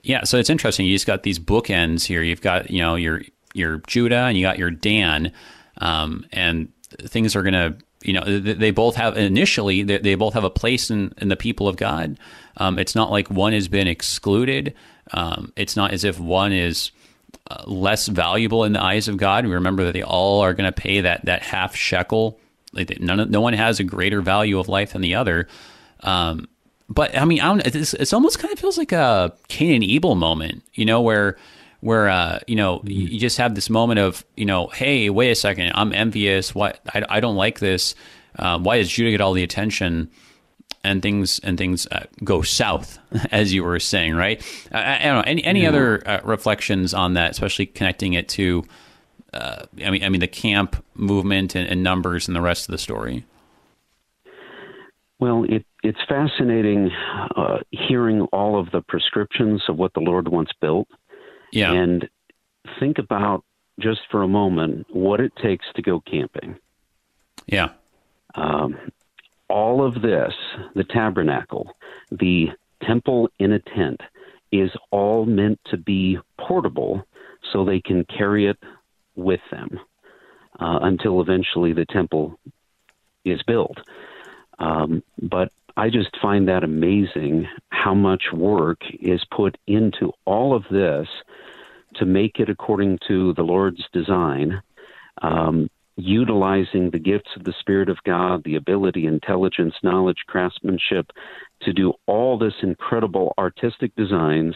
[0.03, 0.85] yeah, so it's interesting.
[0.85, 2.21] You just got these bookends here.
[2.21, 5.31] You've got you know your your Judah and you got your Dan,
[5.79, 10.43] um, and things are going to you know they both have initially they, both have
[10.43, 12.17] a place in, in the people of God.
[12.57, 14.73] Um, it's not like one has been excluded.
[15.11, 16.91] Um, it's not as if one is
[17.65, 19.45] less valuable in the eyes of God.
[19.45, 22.39] We remember that they all are going to pay that that half shekel.
[22.71, 25.47] Like none, no one has a greater value of life than the other.
[26.01, 26.47] Um,
[26.89, 27.65] but I mean, I don't.
[27.67, 31.37] It's, it's, almost kind of feels like a Cain and Abel moment, you know, where
[31.79, 32.89] where uh, you know mm-hmm.
[32.89, 36.53] you just have this moment of you know, hey, wait a second, I'm envious.
[36.53, 37.95] What I, I don't like this.
[38.37, 40.09] Uh, why does Judah get all the attention?
[40.83, 42.99] And things and things uh, go south,
[43.31, 44.43] as you were saying, right?
[44.71, 45.69] I, I don't know any any yeah.
[45.69, 48.63] other uh, reflections on that, especially connecting it to,
[49.33, 52.71] uh, I mean, I mean the camp movement and, and, numbers and the rest of
[52.71, 53.25] the story.
[55.19, 56.91] Well, it, it's fascinating
[57.35, 60.87] uh, hearing all of the prescriptions of what the Lord once built.
[61.51, 62.09] Yeah, and
[62.79, 63.43] think about
[63.79, 66.57] just for a moment what it takes to go camping.
[67.47, 67.69] Yeah.
[68.35, 68.77] Um,
[69.53, 70.33] all of this,
[70.73, 71.69] the tabernacle,
[72.09, 72.47] the
[72.81, 74.01] temple in a tent,
[74.51, 77.05] is all meant to be portable
[77.51, 78.57] so they can carry it
[79.15, 79.79] with them
[80.59, 82.39] uh, until eventually the temple
[83.25, 83.77] is built.
[84.57, 90.63] Um, but I just find that amazing how much work is put into all of
[90.71, 91.07] this
[91.97, 94.63] to make it according to the Lord's design.
[95.21, 101.11] Um, utilizing the gifts of the Spirit of God, the ability, intelligence, knowledge, craftsmanship
[101.61, 104.55] to do all this incredible artistic designs,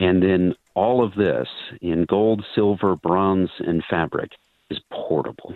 [0.00, 1.48] and then all of this
[1.80, 4.32] in gold, silver, bronze, and fabric
[4.70, 5.54] is portable.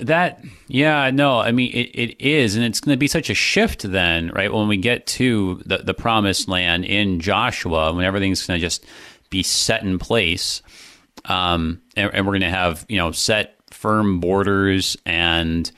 [0.00, 3.34] that yeah no i mean it, it is and it's going to be such a
[3.34, 8.44] shift then right when we get to the, the promised land in joshua when everything's
[8.44, 8.84] going to just
[9.30, 10.62] be set in place
[11.24, 15.70] um, and, and, we're going to have you know set firm borders, and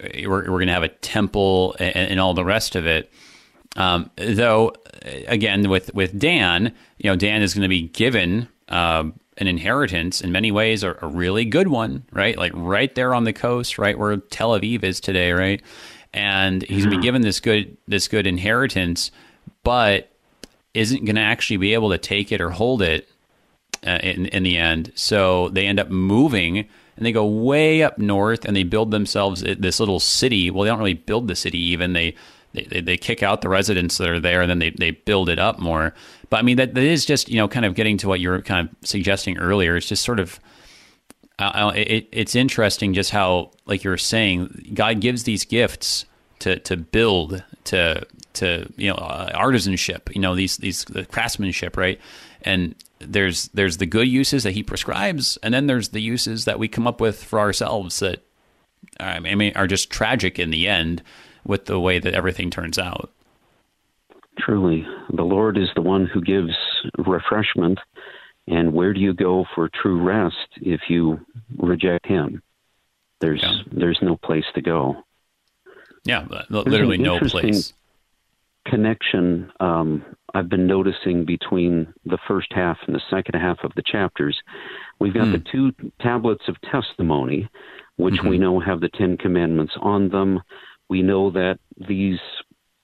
[0.00, 3.12] we're, we're going to have a temple and, and, all the rest of it.
[3.76, 4.72] Um, though,
[5.26, 9.04] again, with with Dan, you know, Dan is going to be given uh,
[9.38, 12.36] an inheritance in many ways, a, a really good one, right?
[12.36, 15.60] Like right there on the coast, right where Tel Aviv is today, right?
[16.12, 19.10] And he's been given this good this good inheritance,
[19.64, 20.10] but
[20.72, 23.08] isn't going to actually be able to take it or hold it
[23.86, 24.92] uh, in in the end.
[24.94, 26.58] So they end up moving
[26.96, 30.50] and they go way up north and they build themselves this little city.
[30.50, 31.92] Well, they don't really build the city even.
[31.92, 32.14] They
[32.54, 35.38] they, they kick out the residents that are there and then they, they build it
[35.38, 35.92] up more.
[36.30, 38.30] But I mean, that, that is just, you know, kind of getting to what you
[38.30, 39.76] were kind of suggesting earlier.
[39.76, 40.38] It's just sort of,
[41.40, 46.06] uh, it, it's interesting just how, like you were saying, God gives these gifts
[46.38, 51.76] to, to build, to, to, you know, uh, artisanship, you know, these, these, the craftsmanship,
[51.76, 52.00] right?
[52.44, 55.38] And there's, there's the good uses that he prescribes.
[55.42, 58.22] And then there's the uses that we come up with for ourselves that,
[59.00, 61.02] I mean, are just tragic in the end
[61.44, 63.10] with the way that everything turns out.
[64.38, 66.52] Truly, the Lord is the one who gives
[66.98, 67.78] refreshment.
[68.46, 71.24] And where do you go for true rest if you
[71.56, 72.42] reject Him?
[73.20, 73.62] There's yeah.
[73.72, 75.02] there's no place to go.
[76.04, 77.72] Yeah, literally no place.
[78.66, 80.04] Connection um,
[80.34, 84.36] I've been noticing between the first half and the second half of the chapters.
[84.98, 85.32] We've got mm.
[85.32, 87.48] the two tablets of testimony,
[87.96, 88.28] which mm-hmm.
[88.28, 90.40] we know have the Ten Commandments on them.
[90.88, 92.18] We know that these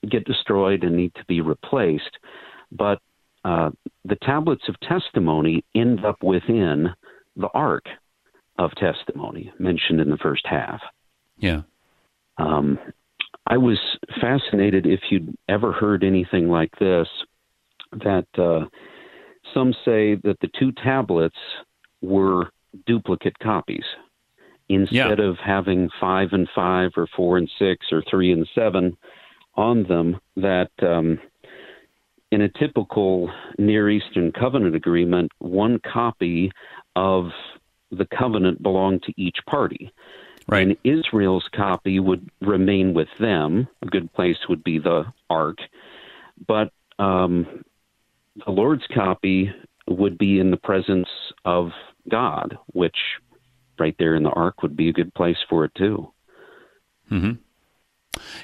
[0.09, 2.19] get destroyed and need to be replaced,
[2.71, 3.01] but
[3.45, 3.71] uh,
[4.05, 6.91] the tablets of testimony end up within
[7.37, 7.85] the ark
[8.59, 10.81] of testimony mentioned in the first half.
[11.39, 11.63] Yeah.
[12.39, 12.79] Um,
[13.47, 13.79] I was
[14.21, 17.09] fascinated if you'd ever heard anything like this
[17.93, 18.67] that uh,
[19.55, 21.37] some say that the two tablets
[22.01, 22.51] were
[22.87, 23.85] duplicate copies
[24.69, 25.25] instead yeah.
[25.25, 28.97] of having five and five or four and six or three and seven
[29.57, 31.19] on them that um,
[32.31, 36.53] in a typical Near Eastern covenant agreement, one copy
[36.95, 37.31] of
[37.91, 39.93] the covenant belonged to each party.
[40.47, 40.67] Right.
[40.67, 43.69] And Israel's copy would remain with them.
[43.83, 45.59] A good place would be the ark.
[46.47, 47.65] But um,
[48.37, 49.51] the Lord's copy
[49.89, 51.09] would be in the presence
[51.45, 51.71] of
[52.09, 52.97] God, which
[53.79, 56.13] right there in the ark would be a good place for it too.
[57.09, 57.33] Hmm.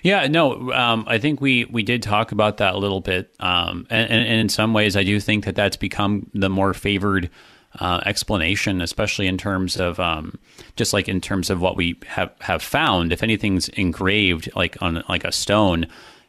[0.02, 3.86] Yeah, no, um, I think we we did talk about that a little bit, um,
[3.90, 7.30] and, and, in some ways, I do think that that's become the more favored
[7.78, 10.38] uh, explanation, especially in terms of um,
[10.76, 13.12] just like in terms of what we have have found.
[13.12, 15.86] If anything's engraved like on like a stone,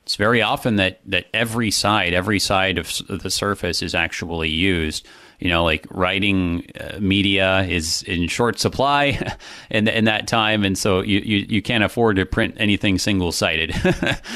[0.07, 5.05] it's very often that that every side, every side of the surface is actually used
[5.39, 9.19] you know, like writing uh, media is in short supply
[9.69, 10.63] in, in that time.
[10.63, 13.75] And so you, you, you can't afford to print anything single sided.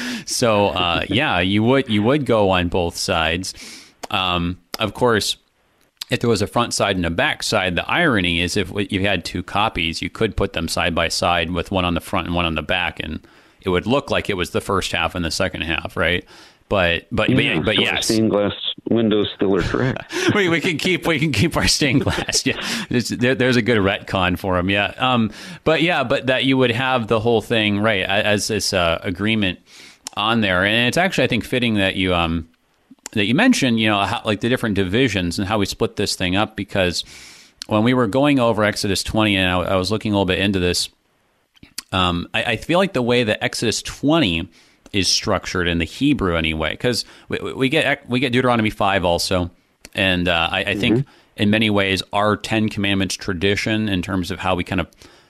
[0.26, 3.52] so, uh, yeah, you would, you would go on both sides.
[4.10, 5.38] Um, of course,
[6.10, 9.00] if there was a front side and a back side, the irony is if you
[9.00, 12.26] had two copies, you could put them side by side with one on the front
[12.26, 13.26] and one on the back, and
[13.66, 16.24] it would look like it was the first half and the second half, right?
[16.68, 18.54] But but yeah, but, but yes, stained glass
[18.88, 20.10] windows still are correct.
[20.34, 22.46] we, we can keep we can keep our stained glass.
[22.46, 24.70] Yeah, there, there's a good retcon for them.
[24.70, 25.32] Yeah, um,
[25.64, 29.58] but yeah, but that you would have the whole thing right as this uh, agreement
[30.16, 32.48] on there, and it's actually I think fitting that you um
[33.12, 36.16] that you mentioned you know how, like the different divisions and how we split this
[36.16, 37.04] thing up because
[37.66, 40.38] when we were going over Exodus 20 and I, I was looking a little bit
[40.38, 40.88] into this,
[41.92, 44.48] um, I, I feel like the way that Exodus 20
[44.92, 49.50] is structured in the Hebrew anyway, because we, we, get we get Deuteronomy five also,
[49.94, 51.10] and uh, I, I, think mm-hmm.
[51.36, 54.88] in many ways our Ten Commandments tradition in terms of how we kind of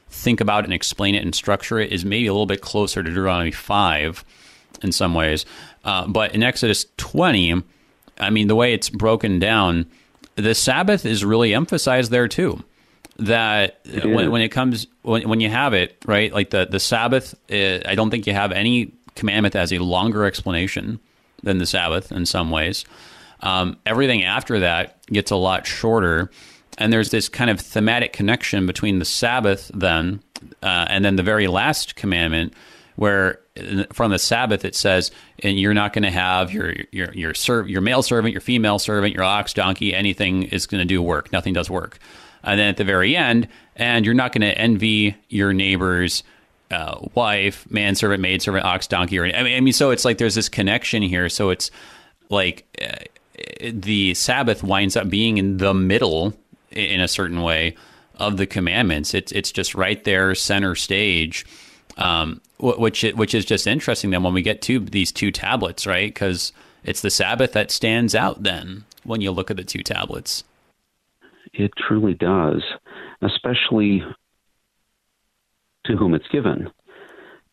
[0.08, 3.02] think about it and explain it and structure it is maybe a little bit closer
[3.02, 4.24] to Deuteronomy five
[4.82, 5.46] in some ways,
[5.84, 7.54] uh, but in Exodus twenty,
[8.18, 9.86] I mean the way it's broken down,
[10.34, 12.64] the Sabbath is really emphasized there too
[13.26, 17.34] that when, when, it comes when, when you have it right like the the sabbath
[17.50, 21.00] uh, i don't think you have any commandment that has a longer explanation
[21.42, 22.84] than the Sabbath in some ways.
[23.40, 26.30] Um, everything after that gets a lot shorter.
[26.78, 30.22] And there's this kind of thematic connection between the Sabbath, then,
[30.62, 32.54] uh, and then the very last commandment,
[32.96, 33.40] where
[33.92, 35.10] from the Sabbath it says,
[35.40, 38.78] and you're not going to have your your your serv- your male servant, your female
[38.78, 41.32] servant, your ox, donkey, anything is going to do work.
[41.32, 41.98] Nothing does work.
[42.44, 46.22] And then at the very end, and you're not going to envy your neighbor's
[46.70, 49.18] uh, wife, manservant, maidservant, ox, donkey.
[49.18, 51.28] Or I mean, I mean, so it's like there's this connection here.
[51.28, 51.70] So it's
[52.30, 53.04] like uh,
[53.70, 56.34] the Sabbath winds up being in the middle
[56.70, 57.76] in a certain way
[58.16, 59.14] of the commandments.
[59.14, 61.46] It's it's just right there, center stage.
[61.98, 64.10] Um, which which is just interesting.
[64.10, 66.12] Then when we get to these two tablets, right?
[66.12, 66.52] Because
[66.84, 68.42] it's the Sabbath that stands out.
[68.42, 70.44] Then when you look at the two tablets.
[71.52, 72.62] It truly does,
[73.20, 74.02] especially
[75.86, 76.70] to whom it's given.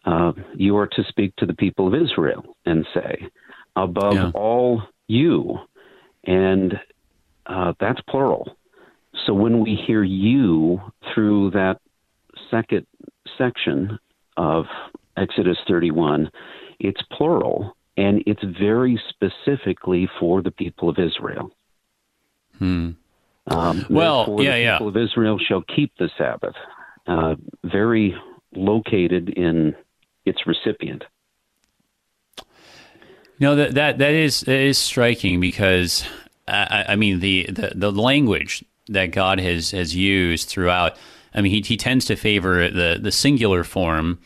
[0.05, 3.27] Uh, you are to speak to the people of Israel and say,
[3.75, 4.31] above yeah.
[4.33, 5.57] all you.
[6.23, 6.79] And
[7.45, 8.57] uh, that's plural.
[9.25, 10.81] So when we hear you
[11.13, 11.79] through that
[12.49, 12.85] second
[13.37, 13.99] section
[14.37, 14.65] of
[15.17, 16.29] Exodus 31,
[16.79, 21.51] it's plural and it's very specifically for the people of Israel.
[22.57, 22.91] Hmm.
[23.49, 24.77] Um, well, yeah, the yeah.
[24.77, 26.55] People of Israel shall keep the Sabbath.
[27.07, 28.15] Uh, very
[28.53, 29.75] located in
[30.25, 31.03] its recipient.
[33.39, 36.05] No, that that that is that is striking because
[36.47, 40.97] I, I mean the, the the language that God has has used throughout.
[41.33, 44.19] I mean, he he tends to favor the the singular form,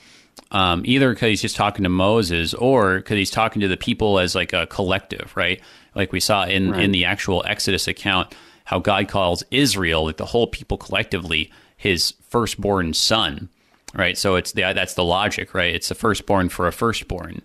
[0.51, 4.19] um, either because he's just talking to Moses or because he's talking to the people
[4.19, 5.61] as like a collective, right?
[5.95, 6.83] Like we saw in right.
[6.83, 8.33] in the actual Exodus account,
[8.65, 13.49] how God calls Israel, like the whole people collectively, his firstborn son,
[13.93, 14.17] right?
[14.17, 15.73] So it's the, that's the logic, right?
[15.73, 17.41] It's the firstborn for a firstborn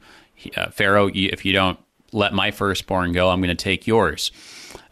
[0.57, 1.79] uh, Pharaoh, if you don't
[2.13, 4.31] let my firstborn go, I'm going to take yours.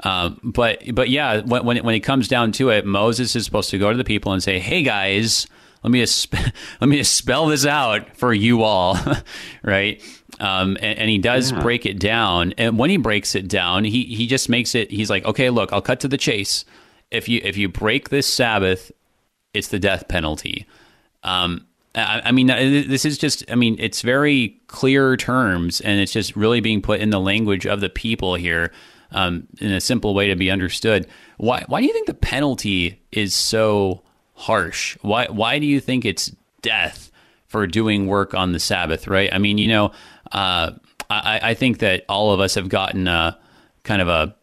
[0.01, 3.45] Um, but but yeah, when when it, when it comes down to it, Moses is
[3.45, 5.47] supposed to go to the people and say, "Hey guys,
[5.87, 6.32] let me just
[6.80, 8.99] let me spell this out for you all,
[9.62, 10.03] right?"
[10.41, 11.62] Um, and, and, he does yeah.
[11.62, 12.53] break it down.
[12.59, 14.91] And when he breaks it down, he he just makes it.
[14.91, 16.64] He's like, "Okay, look, I'll cut to the chase.
[17.12, 18.91] If you if you break this Sabbath,
[19.55, 20.66] it's the death penalty."
[21.22, 26.12] Um, I, I mean, this is just, I mean, it's very clear terms and it's
[26.12, 28.70] just really being put in the language of the people here
[29.11, 31.09] um, in a simple way to be understood.
[31.39, 34.03] Why, why do you think the penalty is so
[34.37, 34.97] harsh?
[35.03, 36.30] Why, why do you think it's
[36.62, 37.11] death
[37.47, 39.32] for doing work on the Sabbath, right?
[39.32, 39.93] I mean, you know,
[40.30, 40.72] uh,
[41.11, 43.39] I, I think that all of us have gotten a
[43.82, 44.37] kind of a,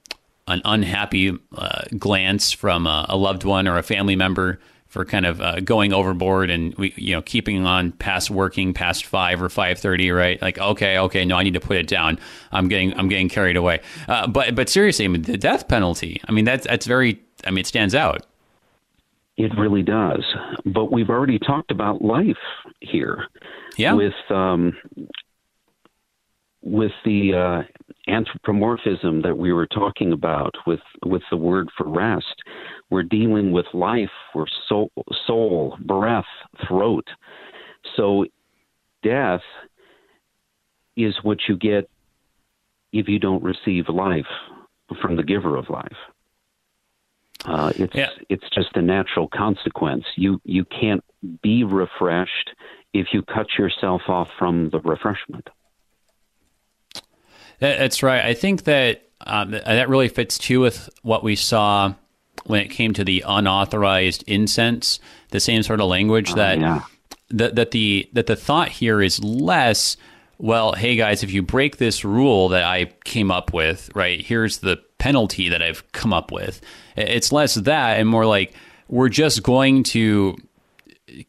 [0.47, 4.59] an unhappy uh, glance from a, a loved one or a family member
[4.93, 9.05] for kind of uh, going overboard and we you know keeping on past working past
[9.05, 10.39] five or five thirty, right?
[10.39, 12.19] Like okay, okay, no, I need to put it down.
[12.51, 13.81] I'm getting I'm getting carried away.
[14.07, 16.21] Uh, but but seriously, I mean, the death penalty.
[16.27, 17.19] I mean that's that's very.
[17.45, 18.25] I mean, it stands out.
[19.35, 20.23] It really does.
[20.65, 22.37] But we've already talked about life
[22.81, 23.25] here.
[23.77, 23.93] Yeah.
[23.93, 24.73] With um,
[26.63, 32.35] with the uh, anthropomorphism that we were talking about with with the word for rest
[32.89, 34.91] we're dealing with life we're soul,
[35.25, 36.25] soul breath
[36.67, 37.07] throat
[37.95, 38.25] so
[39.03, 39.41] death
[40.95, 41.89] is what you get
[42.91, 44.25] if you don't receive life
[45.01, 45.97] from the giver of life
[47.45, 48.09] uh, it's yeah.
[48.29, 51.03] it's just a natural consequence you you can't
[51.41, 52.51] be refreshed
[52.93, 55.49] if you cut yourself off from the refreshment
[57.63, 58.23] that's right.
[58.23, 61.93] I think that um, that really fits too with what we saw
[62.45, 64.99] when it came to the unauthorized incense.
[65.29, 66.81] The same sort of language oh, that yeah.
[67.29, 69.97] that that the that the thought here is less.
[70.37, 74.19] Well, hey guys, if you break this rule that I came up with, right?
[74.19, 76.61] Here's the penalty that I've come up with.
[76.95, 78.53] It's less that and more like
[78.87, 80.35] we're just going to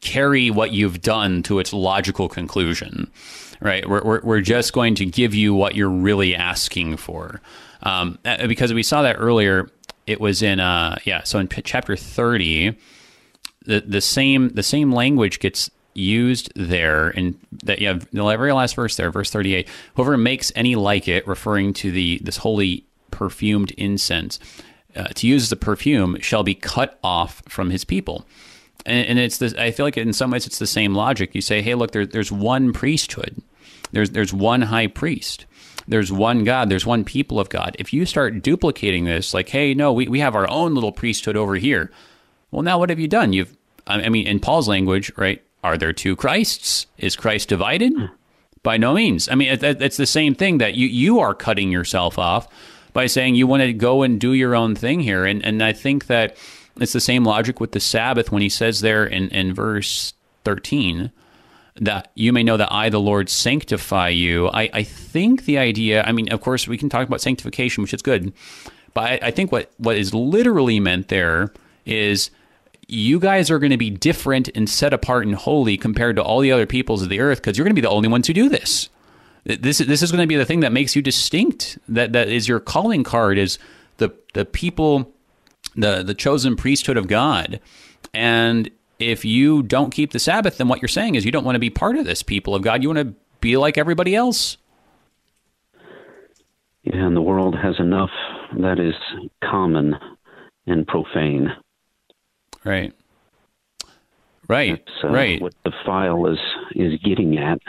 [0.01, 3.11] carry what you've done to its logical conclusion
[3.59, 3.87] right?
[3.87, 7.41] We're, we're, we're just going to give you what you're really asking for.
[7.83, 9.69] Um, because we saw that earlier,
[10.07, 12.77] it was in, uh, yeah, so in chapter 30,
[13.65, 18.75] the, the same the same language gets used there in that have the very last
[18.75, 19.67] verse there, verse 38.
[19.95, 24.39] Whoever makes any like it, referring to the this holy perfumed incense,
[24.95, 28.25] uh, to use the perfume shall be cut off from his people
[28.85, 31.33] and, and it's the, I feel like in some ways it's the same logic.
[31.33, 33.41] You say, hey, look, there, there's one priesthood,
[33.91, 35.45] there's there's one high priest.
[35.87, 37.75] There's one God, there's one people of God.
[37.77, 41.37] If you start duplicating this, like, hey, no, we, we have our own little priesthood
[41.37, 41.91] over here.
[42.49, 43.33] Well, now what have you done?
[43.33, 45.43] You've, I mean, in Paul's language, right?
[45.65, 46.85] Are there two Christs?
[46.99, 47.91] Is Christ divided?
[48.61, 49.27] By no means.
[49.27, 52.47] I mean, it's the same thing that you, you are cutting yourself off
[52.93, 55.25] by saying you want to go and do your own thing here.
[55.25, 56.37] And, and I think that
[56.79, 60.13] it's the same logic with the Sabbath when he says there in, in verse
[60.43, 61.11] 13
[61.77, 64.49] that you may know that I, the Lord, sanctify you.
[64.49, 67.93] I, I think the idea, I mean, of course, we can talk about sanctification, which
[67.93, 68.31] is good,
[68.93, 71.51] but I, I think what, what is literally meant there
[71.87, 72.29] is
[72.87, 76.39] you guys are going to be different and set apart and holy compared to all
[76.39, 78.33] the other peoples of the earth because you're going to be the only ones who
[78.33, 78.89] do this.
[79.43, 81.77] This, this is going to be the thing that makes you distinct.
[81.87, 83.37] That that is your calling card.
[83.37, 83.59] Is
[83.97, 85.13] the the people
[85.75, 87.59] the the chosen priesthood of God.
[88.13, 91.55] And if you don't keep the Sabbath, then what you're saying is you don't want
[91.55, 92.81] to be part of this people of God.
[92.81, 94.57] You want to be like everybody else.
[96.83, 98.11] Yeah, and the world has enough
[98.59, 98.93] that is
[99.43, 99.95] common
[100.67, 101.49] and profane.
[102.65, 102.93] Right.
[104.47, 104.83] Right.
[105.03, 105.41] Uh, right.
[105.41, 106.39] What the file is
[106.71, 107.59] is getting at.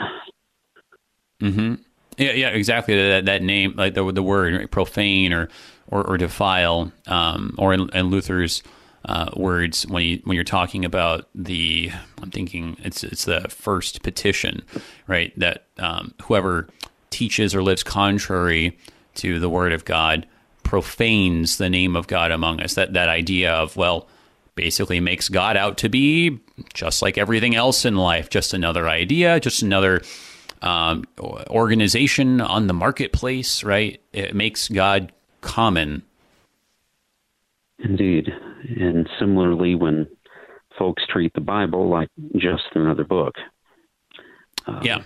[1.41, 1.75] Mm-hmm.
[2.17, 2.95] Yeah, yeah, exactly.
[2.95, 4.71] That that name, like the the word right?
[4.71, 5.49] profane or
[5.89, 8.63] or, or defile, um, or in, in Luther's
[9.05, 11.91] uh, words when you when you're talking about the,
[12.21, 14.63] I'm thinking it's it's the first petition,
[15.07, 15.31] right?
[15.37, 16.67] That um, whoever
[17.09, 18.77] teaches or lives contrary
[19.15, 20.27] to the word of God
[20.63, 22.73] profanes the name of God among us.
[22.73, 24.07] That that idea of well,
[24.57, 26.41] basically makes God out to be
[26.73, 30.01] just like everything else in life, just another idea, just another
[30.61, 31.05] um,
[31.49, 34.01] organization on the marketplace, right?
[34.11, 36.03] It makes God common.
[37.79, 38.29] Indeed.
[38.75, 40.07] And similarly, when
[40.77, 43.35] folks treat the Bible like just another book.
[44.65, 45.03] Um, yeah.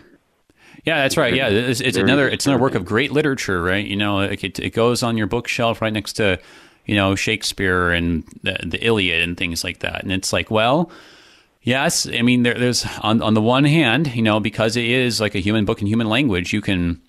[0.85, 1.35] Yeah, that's right.
[1.35, 3.85] Yeah, it's, it's another it's another work of great literature, right?
[3.85, 6.39] You know, it, it goes on your bookshelf right next to,
[6.85, 10.03] you know, Shakespeare and the, the Iliad and things like that.
[10.03, 10.91] And it's like, well,
[11.63, 15.21] Yes, I mean there, there's on on the one hand, you know, because it is
[15.21, 16.99] like a human book in human language, you can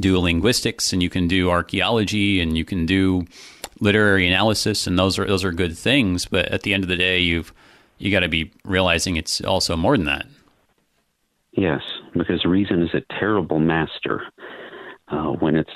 [0.00, 3.26] do linguistics and you can do archaeology and you can do
[3.80, 6.24] literary analysis, and those are those are good things.
[6.24, 7.52] But at the end of the day, you've
[7.98, 10.26] you got to be realizing it's also more than that.
[11.52, 11.82] Yes,
[12.14, 14.22] because reason is a terrible master
[15.08, 15.70] uh, when it's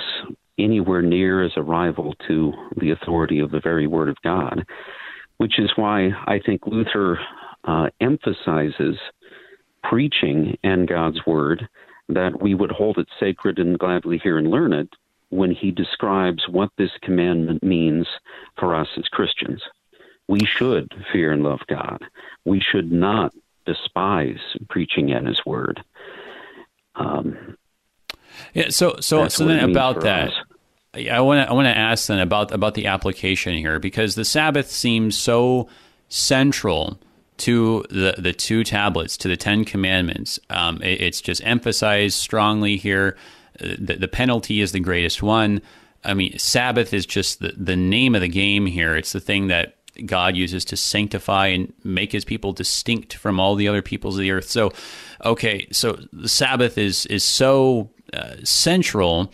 [0.58, 4.64] anywhere near as a rival to the authority of the very Word of God.
[5.38, 7.20] Which is why I think Luther
[7.64, 8.96] uh, emphasizes
[9.82, 11.68] preaching and God's word,
[12.08, 14.88] that we would hold it sacred and gladly hear and learn it
[15.30, 18.06] when he describes what this commandment means
[18.58, 19.62] for us as Christians.
[20.26, 22.02] We should fear and love God.
[22.44, 23.32] We should not
[23.66, 25.82] despise preaching and his word.
[26.94, 27.56] Um,
[28.54, 30.28] yeah, so so so then about that.
[30.28, 30.34] Us.
[30.94, 34.24] I want to I want to ask then about about the application here because the
[34.24, 35.68] Sabbath seems so
[36.08, 36.98] central
[37.38, 40.38] to the, the two tablets, to the Ten Commandments.
[40.50, 43.16] Um, it, it's just emphasized strongly here.
[43.60, 45.62] The, the, penalty is the greatest one.
[46.04, 48.96] I mean, Sabbath is just the, the name of the game here.
[48.96, 49.76] It's the thing that
[50.06, 54.20] God uses to sanctify and make his people distinct from all the other peoples of
[54.20, 54.48] the earth.
[54.48, 54.72] So,
[55.24, 59.32] okay, so the Sabbath is, is so uh, central.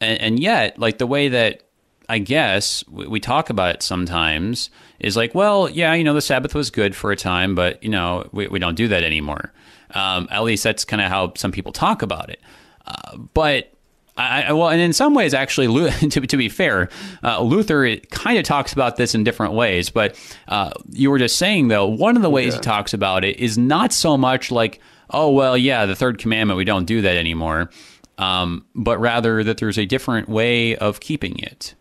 [0.00, 1.62] And, and yet, like the way that
[2.08, 4.70] I guess we, we talk about it sometimes
[5.00, 7.90] is like, well, yeah, you know, the Sabbath was good for a time, but you
[7.90, 9.52] know, we, we don't do that anymore.
[9.90, 12.40] Um, at least that's kind of how some people talk about it.
[12.86, 13.72] Uh, but
[14.18, 16.88] I, well, and in some ways, actually, to, to be fair,
[17.22, 19.90] uh, Luther kind of talks about this in different ways.
[19.90, 20.18] But
[20.48, 22.58] uh, you were just saying, though, one of the ways yeah.
[22.58, 24.80] he talks about it is not so much like,
[25.10, 27.70] oh, well, yeah, the third commandment, we don't do that anymore,
[28.18, 31.74] um, but rather that there's a different way of keeping it.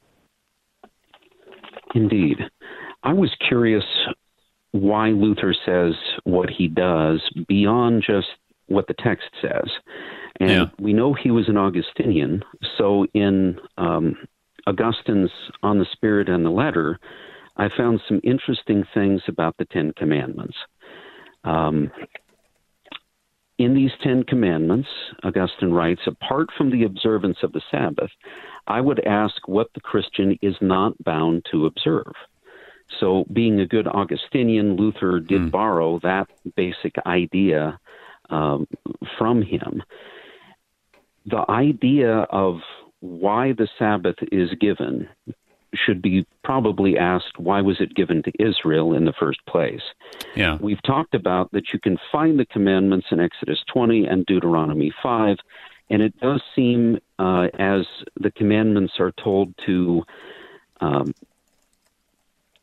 [1.93, 2.39] Indeed.
[3.03, 3.85] I was curious
[4.71, 8.27] why Luther says what he does beyond just
[8.67, 9.69] what the text says.
[10.39, 10.65] And yeah.
[10.79, 12.43] we know he was an Augustinian.
[12.77, 14.17] So in um,
[14.67, 15.31] Augustine's
[15.63, 16.99] On the Spirit and the Letter,
[17.57, 20.57] I found some interesting things about the Ten Commandments.
[21.45, 21.89] Um,
[23.57, 24.89] in these Ten Commandments,
[25.23, 28.09] Augustine writes, apart from the observance of the Sabbath,
[28.67, 32.13] I would ask what the Christian is not bound to observe.
[32.99, 35.51] So, being a good Augustinian, Luther did mm.
[35.51, 37.79] borrow that basic idea
[38.29, 38.67] um,
[39.17, 39.81] from him.
[41.25, 42.59] The idea of
[42.99, 45.07] why the Sabbath is given
[45.75, 49.81] should be probably asked why was it given to Israel in the first place?
[50.35, 50.57] Yeah.
[50.59, 55.37] We've talked about that you can find the commandments in Exodus 20 and Deuteronomy 5,
[55.89, 57.85] and it does seem uh, as
[58.19, 60.03] the commandments are told to
[60.81, 61.13] um,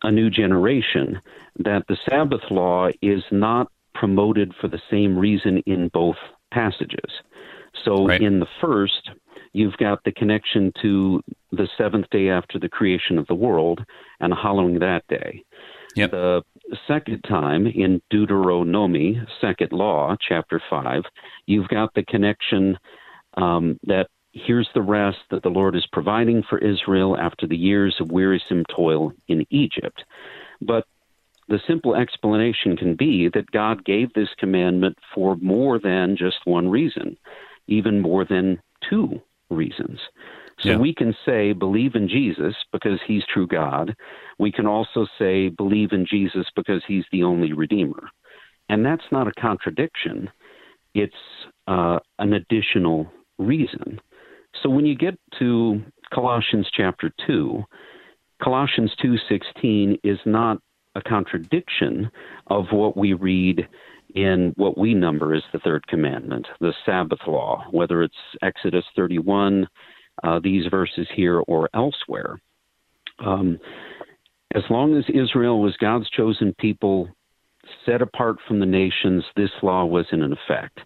[0.03, 1.21] a new generation
[1.59, 6.17] that the Sabbath law is not promoted for the same reason in both
[6.51, 7.11] passages.
[7.85, 8.21] So right.
[8.21, 9.11] in the first,
[9.53, 13.81] you've got the connection to the seventh day after the creation of the world
[14.21, 15.43] and hallowing that day.
[15.95, 16.11] Yep.
[16.11, 16.43] The
[16.89, 21.03] second time in Deuteronomy, second law, chapter 5,
[21.47, 22.79] you've got the connection
[23.37, 27.97] um, that here's the rest that the Lord is providing for Israel after the years
[28.01, 30.03] of wearisome toil in Egypt.
[30.63, 30.85] But
[31.49, 36.71] the simple explanation can be that God gave this commandment for more than just one
[36.71, 37.19] reason,
[37.67, 39.21] even more than two
[39.53, 39.99] reasons.
[40.61, 40.77] So yeah.
[40.79, 43.97] we can say, believe in Jesus because he's true God.
[44.39, 48.09] We can also say, believe in Jesus because he's the only Redeemer.
[48.69, 50.31] And that's not a contradiction,
[50.95, 51.15] it's
[51.67, 54.01] uh, an additional reason.
[54.63, 55.83] So when you get to
[56.13, 57.65] Colossians chapter 2,
[58.43, 60.59] Colossians 2:16 is not
[60.95, 62.11] a contradiction
[62.49, 63.67] of what we read
[64.15, 69.67] in what we number as the third commandment, the Sabbath law, whether it's Exodus 31,
[70.23, 72.41] uh, these verses here, or elsewhere.
[73.25, 73.59] Um,
[74.55, 77.09] as long as Israel was God's chosen people,
[77.87, 80.81] set apart from the nations, this law was in effect.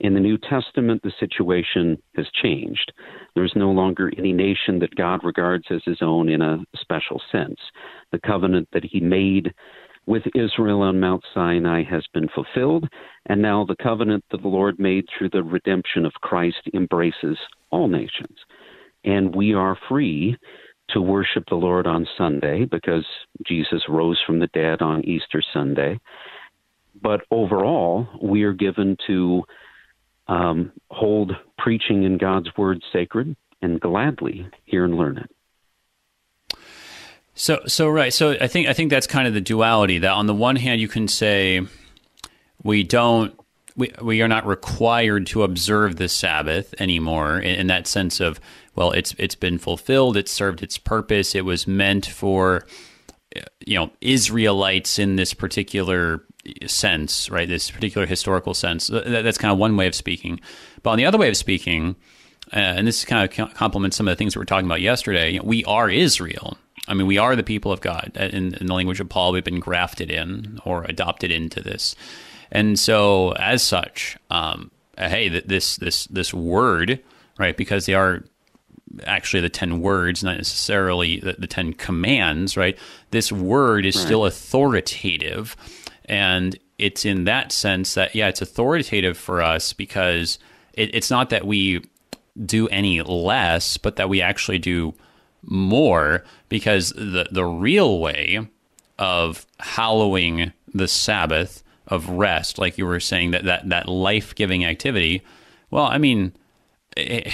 [0.00, 2.92] In the New Testament, the situation has changed.
[3.34, 7.58] There's no longer any nation that God regards as his own in a special sense.
[8.10, 9.54] The covenant that he made
[10.06, 12.88] with Israel on Mount Sinai has been fulfilled,
[13.26, 17.38] and now the covenant that the Lord made through the redemption of Christ embraces
[17.70, 18.36] all nations.
[19.04, 20.36] And we are free
[20.90, 23.06] to worship the Lord on Sunday because
[23.46, 25.98] Jesus rose from the dead on Easter Sunday.
[27.00, 29.42] But overall, we are given to
[30.28, 35.30] um, hold preaching in God's word sacred and gladly hear and learn it.
[37.34, 38.12] So, so right.
[38.12, 39.98] So, I think I think that's kind of the duality.
[39.98, 41.62] That on the one hand, you can say
[42.62, 43.38] we don't,
[43.76, 48.38] we we are not required to observe the Sabbath anymore in, in that sense of
[48.74, 52.66] well, it's it's been fulfilled, it served its purpose, it was meant for
[53.66, 56.24] you know Israelites in this particular
[56.66, 57.48] sense, right?
[57.48, 58.88] This particular historical sense.
[58.88, 60.40] That's kind of one way of speaking.
[60.82, 61.96] But on the other way of speaking,
[62.52, 64.80] uh, and this kind of complements some of the things that we were talking about
[64.80, 65.30] yesterday.
[65.32, 66.58] You know, we are Israel.
[66.88, 68.12] I mean, we are the people of God.
[68.16, 71.94] In, in, the language of Paul, we've been grafted in or adopted into this,
[72.50, 77.00] and so as such, um, hey, this this this word,
[77.38, 77.56] right?
[77.56, 78.24] Because they are
[79.04, 82.78] actually the 10 words, not necessarily the, the 10 commands, right?
[83.10, 84.04] This word is right.
[84.04, 85.56] still authoritative.
[86.06, 90.38] And it's in that sense that, yeah, it's authoritative for us because
[90.74, 91.84] it, it's not that we
[92.44, 94.94] do any less, but that we actually do
[95.42, 98.46] more because the, the real way
[98.98, 104.64] of hallowing the Sabbath of rest, like you were saying, that, that, that life giving
[104.64, 105.22] activity,
[105.70, 106.32] well, I mean,
[106.96, 107.32] is there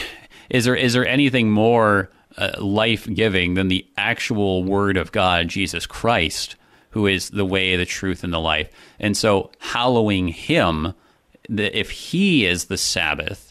[0.50, 5.48] is there is there anything more uh, life giving than the actual Word of God,
[5.48, 6.56] Jesus Christ,
[6.90, 8.70] who is the way, the truth, and the life?
[8.98, 10.94] And so, hallowing Him,
[11.48, 13.47] the, if He is the Sabbath,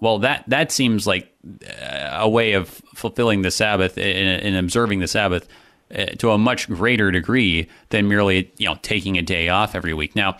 [0.00, 1.32] well, that that seems like
[1.66, 5.48] uh, a way of fulfilling the Sabbath and, observing the Sabbath
[5.94, 9.94] uh, to a much greater degree than merely you know taking a day off every
[9.94, 10.16] week.
[10.16, 10.38] Now,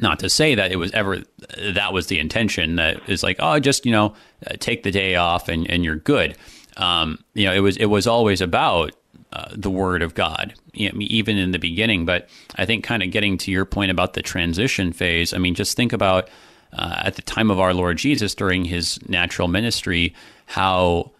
[0.00, 1.22] not to say that it was ever
[1.58, 4.14] that was the intention that is like oh just you know
[4.46, 6.36] uh, take the day off and, and you're good
[6.76, 8.92] um, you know it was it was always about
[9.32, 13.02] uh, the word of God you know, even in the beginning but I think kind
[13.02, 16.28] of getting to your point about the transition phase I mean just think about
[16.72, 20.14] uh, at the time of our Lord Jesus during his natural ministry
[20.46, 21.12] how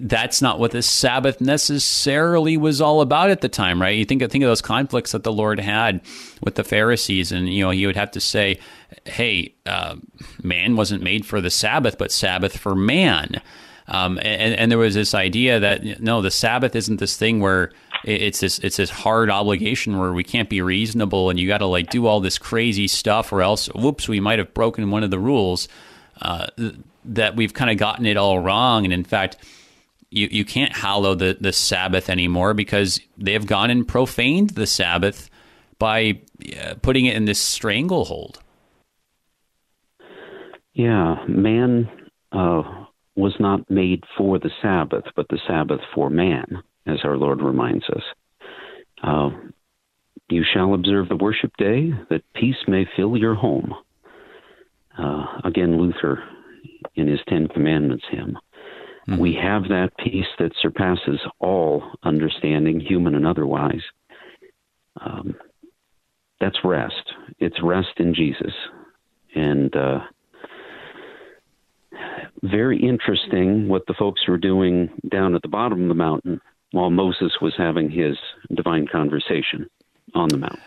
[0.00, 3.96] that's not what the Sabbath necessarily was all about at the time, right?
[3.96, 6.02] You think think of those conflicts that the Lord had
[6.42, 8.58] with the Pharisees, and you know he would have to say,
[9.04, 9.96] "Hey, uh,
[10.42, 13.40] man wasn't made for the Sabbath, but Sabbath for man."
[13.88, 17.72] Um, and, and there was this idea that no, the Sabbath isn't this thing where
[18.04, 21.66] it's this it's this hard obligation where we can't be reasonable, and you got to
[21.66, 25.10] like do all this crazy stuff, or else, whoops, we might have broken one of
[25.10, 25.68] the rules.
[26.20, 26.46] Uh,
[27.02, 29.38] that we've kind of gotten it all wrong, and in fact
[30.10, 34.66] you, you can't hallow the, the Sabbath anymore because they have gone and profaned the
[34.66, 35.30] Sabbath
[35.78, 36.20] by
[36.60, 38.40] uh, putting it in this stranglehold.
[40.74, 41.88] Yeah, man
[42.32, 42.62] uh,
[43.14, 47.84] was not made for the Sabbath, but the Sabbath for man, as our Lord reminds
[47.90, 48.02] us.
[49.02, 49.30] Uh,
[50.28, 53.74] you shall observe the worship day, that peace may fill your home.
[54.96, 56.22] Uh, again, Luther
[56.94, 58.38] in his Ten Commandments hymn.
[59.08, 59.20] Mm-hmm.
[59.20, 63.82] We have that peace that surpasses all understanding, human and otherwise.
[65.00, 65.34] Um,
[66.40, 67.12] that's rest.
[67.38, 68.52] It's rest in Jesus.
[69.34, 70.00] And uh,
[72.42, 76.40] very interesting what the folks were doing down at the bottom of the mountain
[76.72, 78.16] while Moses was having his
[78.54, 79.68] divine conversation
[80.14, 80.58] on the mount.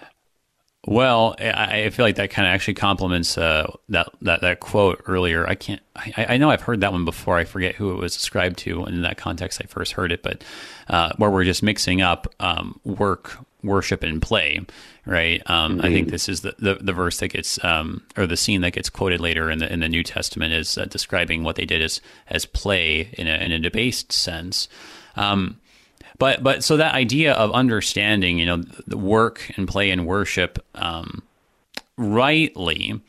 [0.86, 5.48] Well, I feel like that kind of actually complements uh, that, that that quote earlier.
[5.48, 5.82] I can't.
[5.96, 7.38] I, I, know I've heard that one before.
[7.38, 8.84] I forget who it was ascribed to.
[8.86, 10.44] In that context, I first heard it, but
[10.90, 14.60] uh, where we're just mixing up um, work, worship, and play,
[15.06, 15.42] right?
[15.50, 18.60] Um, I think this is the, the, the verse that gets um, or the scene
[18.62, 21.66] that gets quoted later in the in the New Testament is uh, describing what they
[21.66, 24.68] did as as play in a, in a debased sense.
[25.16, 25.62] Um,
[26.20, 28.58] but but so that idea of understanding, you know,
[28.88, 31.24] the work and play and worship um,
[31.98, 33.02] rightly,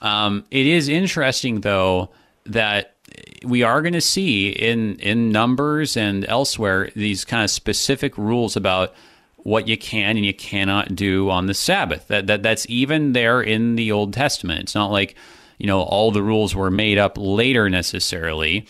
[0.00, 2.10] um, it is interesting though
[2.46, 2.96] that
[3.44, 8.56] we are going to see in in numbers and elsewhere these kind of specific rules
[8.56, 8.94] about
[9.38, 12.06] what you can and you cannot do on the Sabbath.
[12.08, 14.60] That, that that's even there in the Old Testament.
[14.60, 15.14] It's not like
[15.58, 18.66] you know all the rules were made up later necessarily.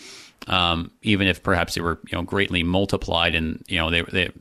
[0.47, 4.31] Um, even if perhaps they were you know greatly multiplied and you know they, they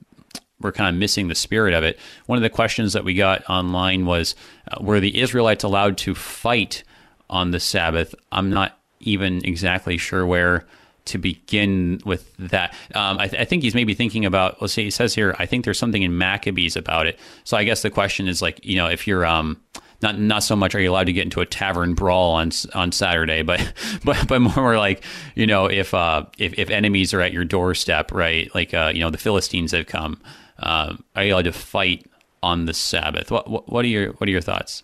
[0.61, 1.98] were kind of missing the spirit of it.
[2.26, 4.34] One of the questions that we got online was
[4.70, 6.84] uh, were the Israelites allowed to fight
[7.28, 8.14] on the Sabbath?
[8.32, 10.66] I'm not even exactly sure where
[11.07, 12.74] to begin with that.
[12.94, 14.61] Um, I, th- I, think he's maybe thinking about.
[14.61, 15.34] Let's see, he says here.
[15.38, 17.18] I think there's something in Maccabees about it.
[17.44, 19.61] So I guess the question is like, you know, if you're um,
[20.03, 22.92] not not so much are you allowed to get into a tavern brawl on on
[22.92, 23.72] Saturday, but
[24.05, 28.12] but but more like you know if uh, if, if enemies are at your doorstep,
[28.12, 28.53] right?
[28.55, 30.20] Like uh, you know the Philistines have come.
[30.59, 32.07] Uh, are you allowed to fight
[32.42, 33.30] on the Sabbath?
[33.30, 34.82] What, what what are your what are your thoughts?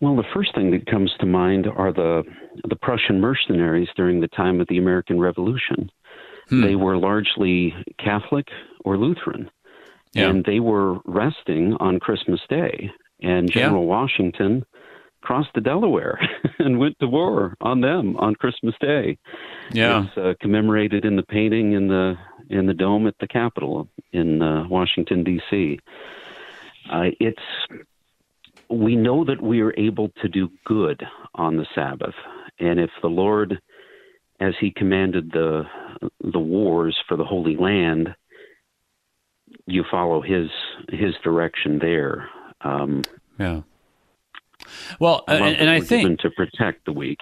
[0.00, 2.24] Well, the first thing that comes to mind are the
[2.68, 5.90] the Prussian mercenaries during the time of the American Revolution.
[6.48, 6.62] Hmm.
[6.62, 8.48] They were largely Catholic
[8.84, 9.48] or Lutheran,
[10.12, 10.28] yeah.
[10.28, 12.90] and they were resting on Christmas Day.
[13.22, 13.88] And General yeah.
[13.88, 14.64] Washington
[15.22, 16.18] crossed the Delaware
[16.58, 19.18] and went to war on them on Christmas Day.
[19.72, 22.16] Yeah, it's uh, commemorated in the painting in the
[22.50, 25.78] in the dome at the Capitol in uh, Washington D.C.
[26.92, 27.42] Uh, it's
[28.68, 31.02] we know that we are able to do good
[31.34, 32.14] on the Sabbath,
[32.58, 33.60] and if the Lord,
[34.40, 35.64] as He commanded the
[36.20, 38.14] the wars for the Holy Land,
[39.66, 40.48] you follow His
[40.88, 42.28] His direction there.
[42.64, 43.02] Um,
[43.38, 43.62] yeah.
[45.00, 47.18] Well, and, and I think to protect the weak.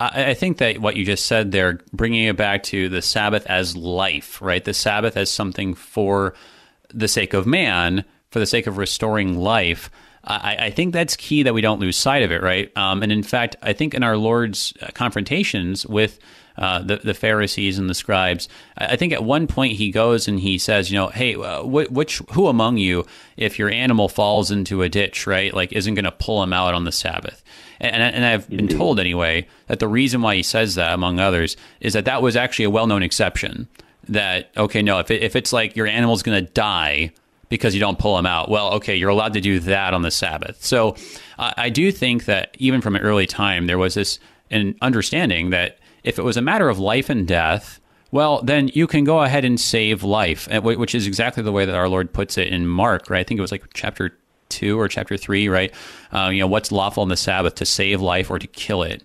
[0.00, 3.46] I, I think that what you just said there, bringing it back to the Sabbath
[3.46, 4.64] as life, right?
[4.64, 6.34] The Sabbath as something for
[6.92, 9.90] the sake of man, for the sake of restoring life.
[10.26, 12.74] I, I, think that's key that we don't lose sight of it, right?
[12.76, 16.18] Um, and in fact, I think in our Lord's uh, confrontations with
[16.56, 18.48] uh, the, the Pharisees and the scribes,
[18.78, 22.18] I think at one point he goes and he says, you know, hey, uh, which
[22.32, 23.06] who among you,
[23.36, 26.74] if your animal falls into a ditch, right, like isn't going to pull him out
[26.74, 27.42] on the Sabbath?
[27.80, 31.56] And, and I've been told anyway that the reason why he says that, among others,
[31.80, 33.68] is that that was actually a well-known exception.
[34.08, 37.12] That okay, no, if it, if it's like your animal's going to die
[37.54, 38.50] because you don't pull them out.
[38.50, 40.64] Well, okay, you're allowed to do that on the Sabbath.
[40.64, 40.96] So
[41.38, 44.18] uh, I do think that even from an early time, there was this
[44.50, 47.78] an understanding that if it was a matter of life and death,
[48.10, 51.76] well, then you can go ahead and save life, which is exactly the way that
[51.76, 53.20] our Lord puts it in Mark, right?
[53.20, 55.72] I think it was like chapter two or chapter three, right?
[56.10, 59.04] Uh, you know, what's lawful on the Sabbath to save life or to kill it.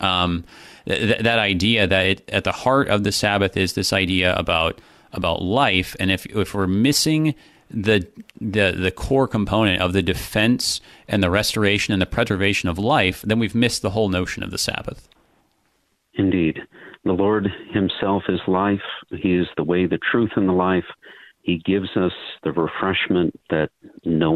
[0.00, 0.44] Um,
[0.86, 4.80] th- that idea that it, at the heart of the Sabbath is this idea about
[5.12, 7.34] about life, and if if we're missing
[7.70, 8.06] the
[8.40, 13.22] the the core component of the defense and the restoration and the preservation of life,
[13.22, 15.08] then we've missed the whole notion of the Sabbath.
[16.14, 16.60] Indeed.
[17.04, 18.80] The Lord Himself is life.
[19.10, 20.84] He is the way, the truth, and the life.
[21.42, 22.12] He gives us
[22.44, 23.70] the refreshment that
[24.04, 24.29] no.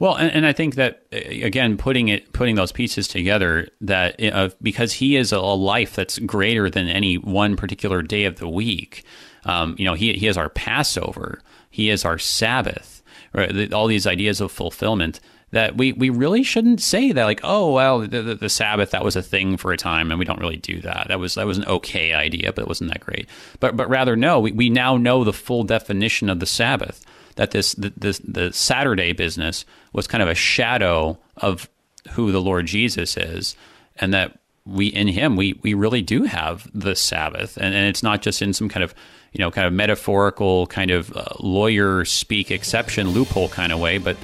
[0.00, 4.48] Well, and, and, I think that again, putting it, putting those pieces together, that uh,
[4.62, 8.48] because he is a, a, life that's greater than any one particular day of the
[8.48, 9.04] week,
[9.44, 11.42] um, you know, he, he is our Passover.
[11.68, 13.02] He is our Sabbath.
[13.34, 13.72] Right?
[13.74, 15.20] All these ideas of fulfillment
[15.50, 19.04] that we, we really shouldn't say that like oh well the, the, the, Sabbath that
[19.04, 21.46] was a thing for a time and we don't really do that that was that
[21.46, 23.28] was an okay idea but it wasn't that great
[23.58, 27.04] but but rather no we, we now know the full definition of the Sabbath
[27.40, 29.64] that this the, this the Saturday business
[29.94, 31.70] was kind of a shadow of
[32.10, 33.56] who the Lord Jesus is
[33.96, 38.02] and that we in him we we really do have the Sabbath and, and it's
[38.02, 38.94] not just in some kind of
[39.32, 43.98] you know, kind of metaphorical, kind of uh, lawyer speak exception loophole kind of way,
[43.98, 44.16] but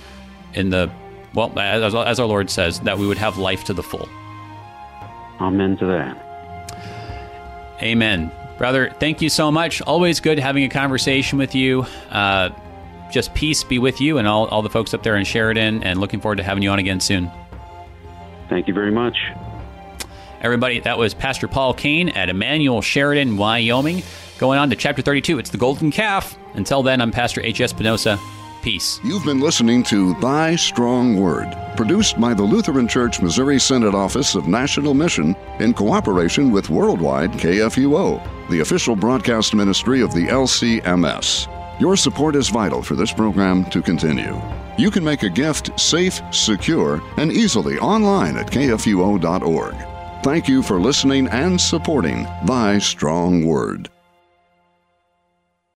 [0.55, 0.91] in the
[1.35, 4.09] well, as, as our Lord says, that we would have life to the full.
[5.41, 6.23] Amen to that.
[7.83, 8.33] Amen.
[8.57, 9.83] Brother, thank you so much.
[9.83, 11.85] Always good having a conversation with you.
[12.11, 12.51] Uh,
[13.11, 16.01] just peace be with you and all, all the folks up there in Sheridan, and
[16.01, 17.31] looking forward to having you on again soon.
[18.49, 19.17] Thank you very much.
[20.41, 24.03] Everybody, that was Pastor Paul Kane at Emmanuel Sheridan, Wyoming.
[24.39, 26.37] Going on to chapter 32, it's the Golden Calf.
[26.55, 27.73] Until then, I'm Pastor H.S.
[27.73, 28.19] Espinosa.
[28.63, 29.01] Peace.
[29.05, 34.35] You've been listening to Thy Strong Word, produced by the Lutheran Church Missouri Synod Office
[34.35, 41.56] of National Mission in cooperation with Worldwide KFUO, the official broadcast ministry of the LCMS.
[41.79, 44.41] Your support is vital for this program to continue.
[44.79, 49.75] You can make a gift safe, secure, and easily online at kfuo.org.
[50.23, 53.91] Thank you for listening and supporting Thy Strong Word.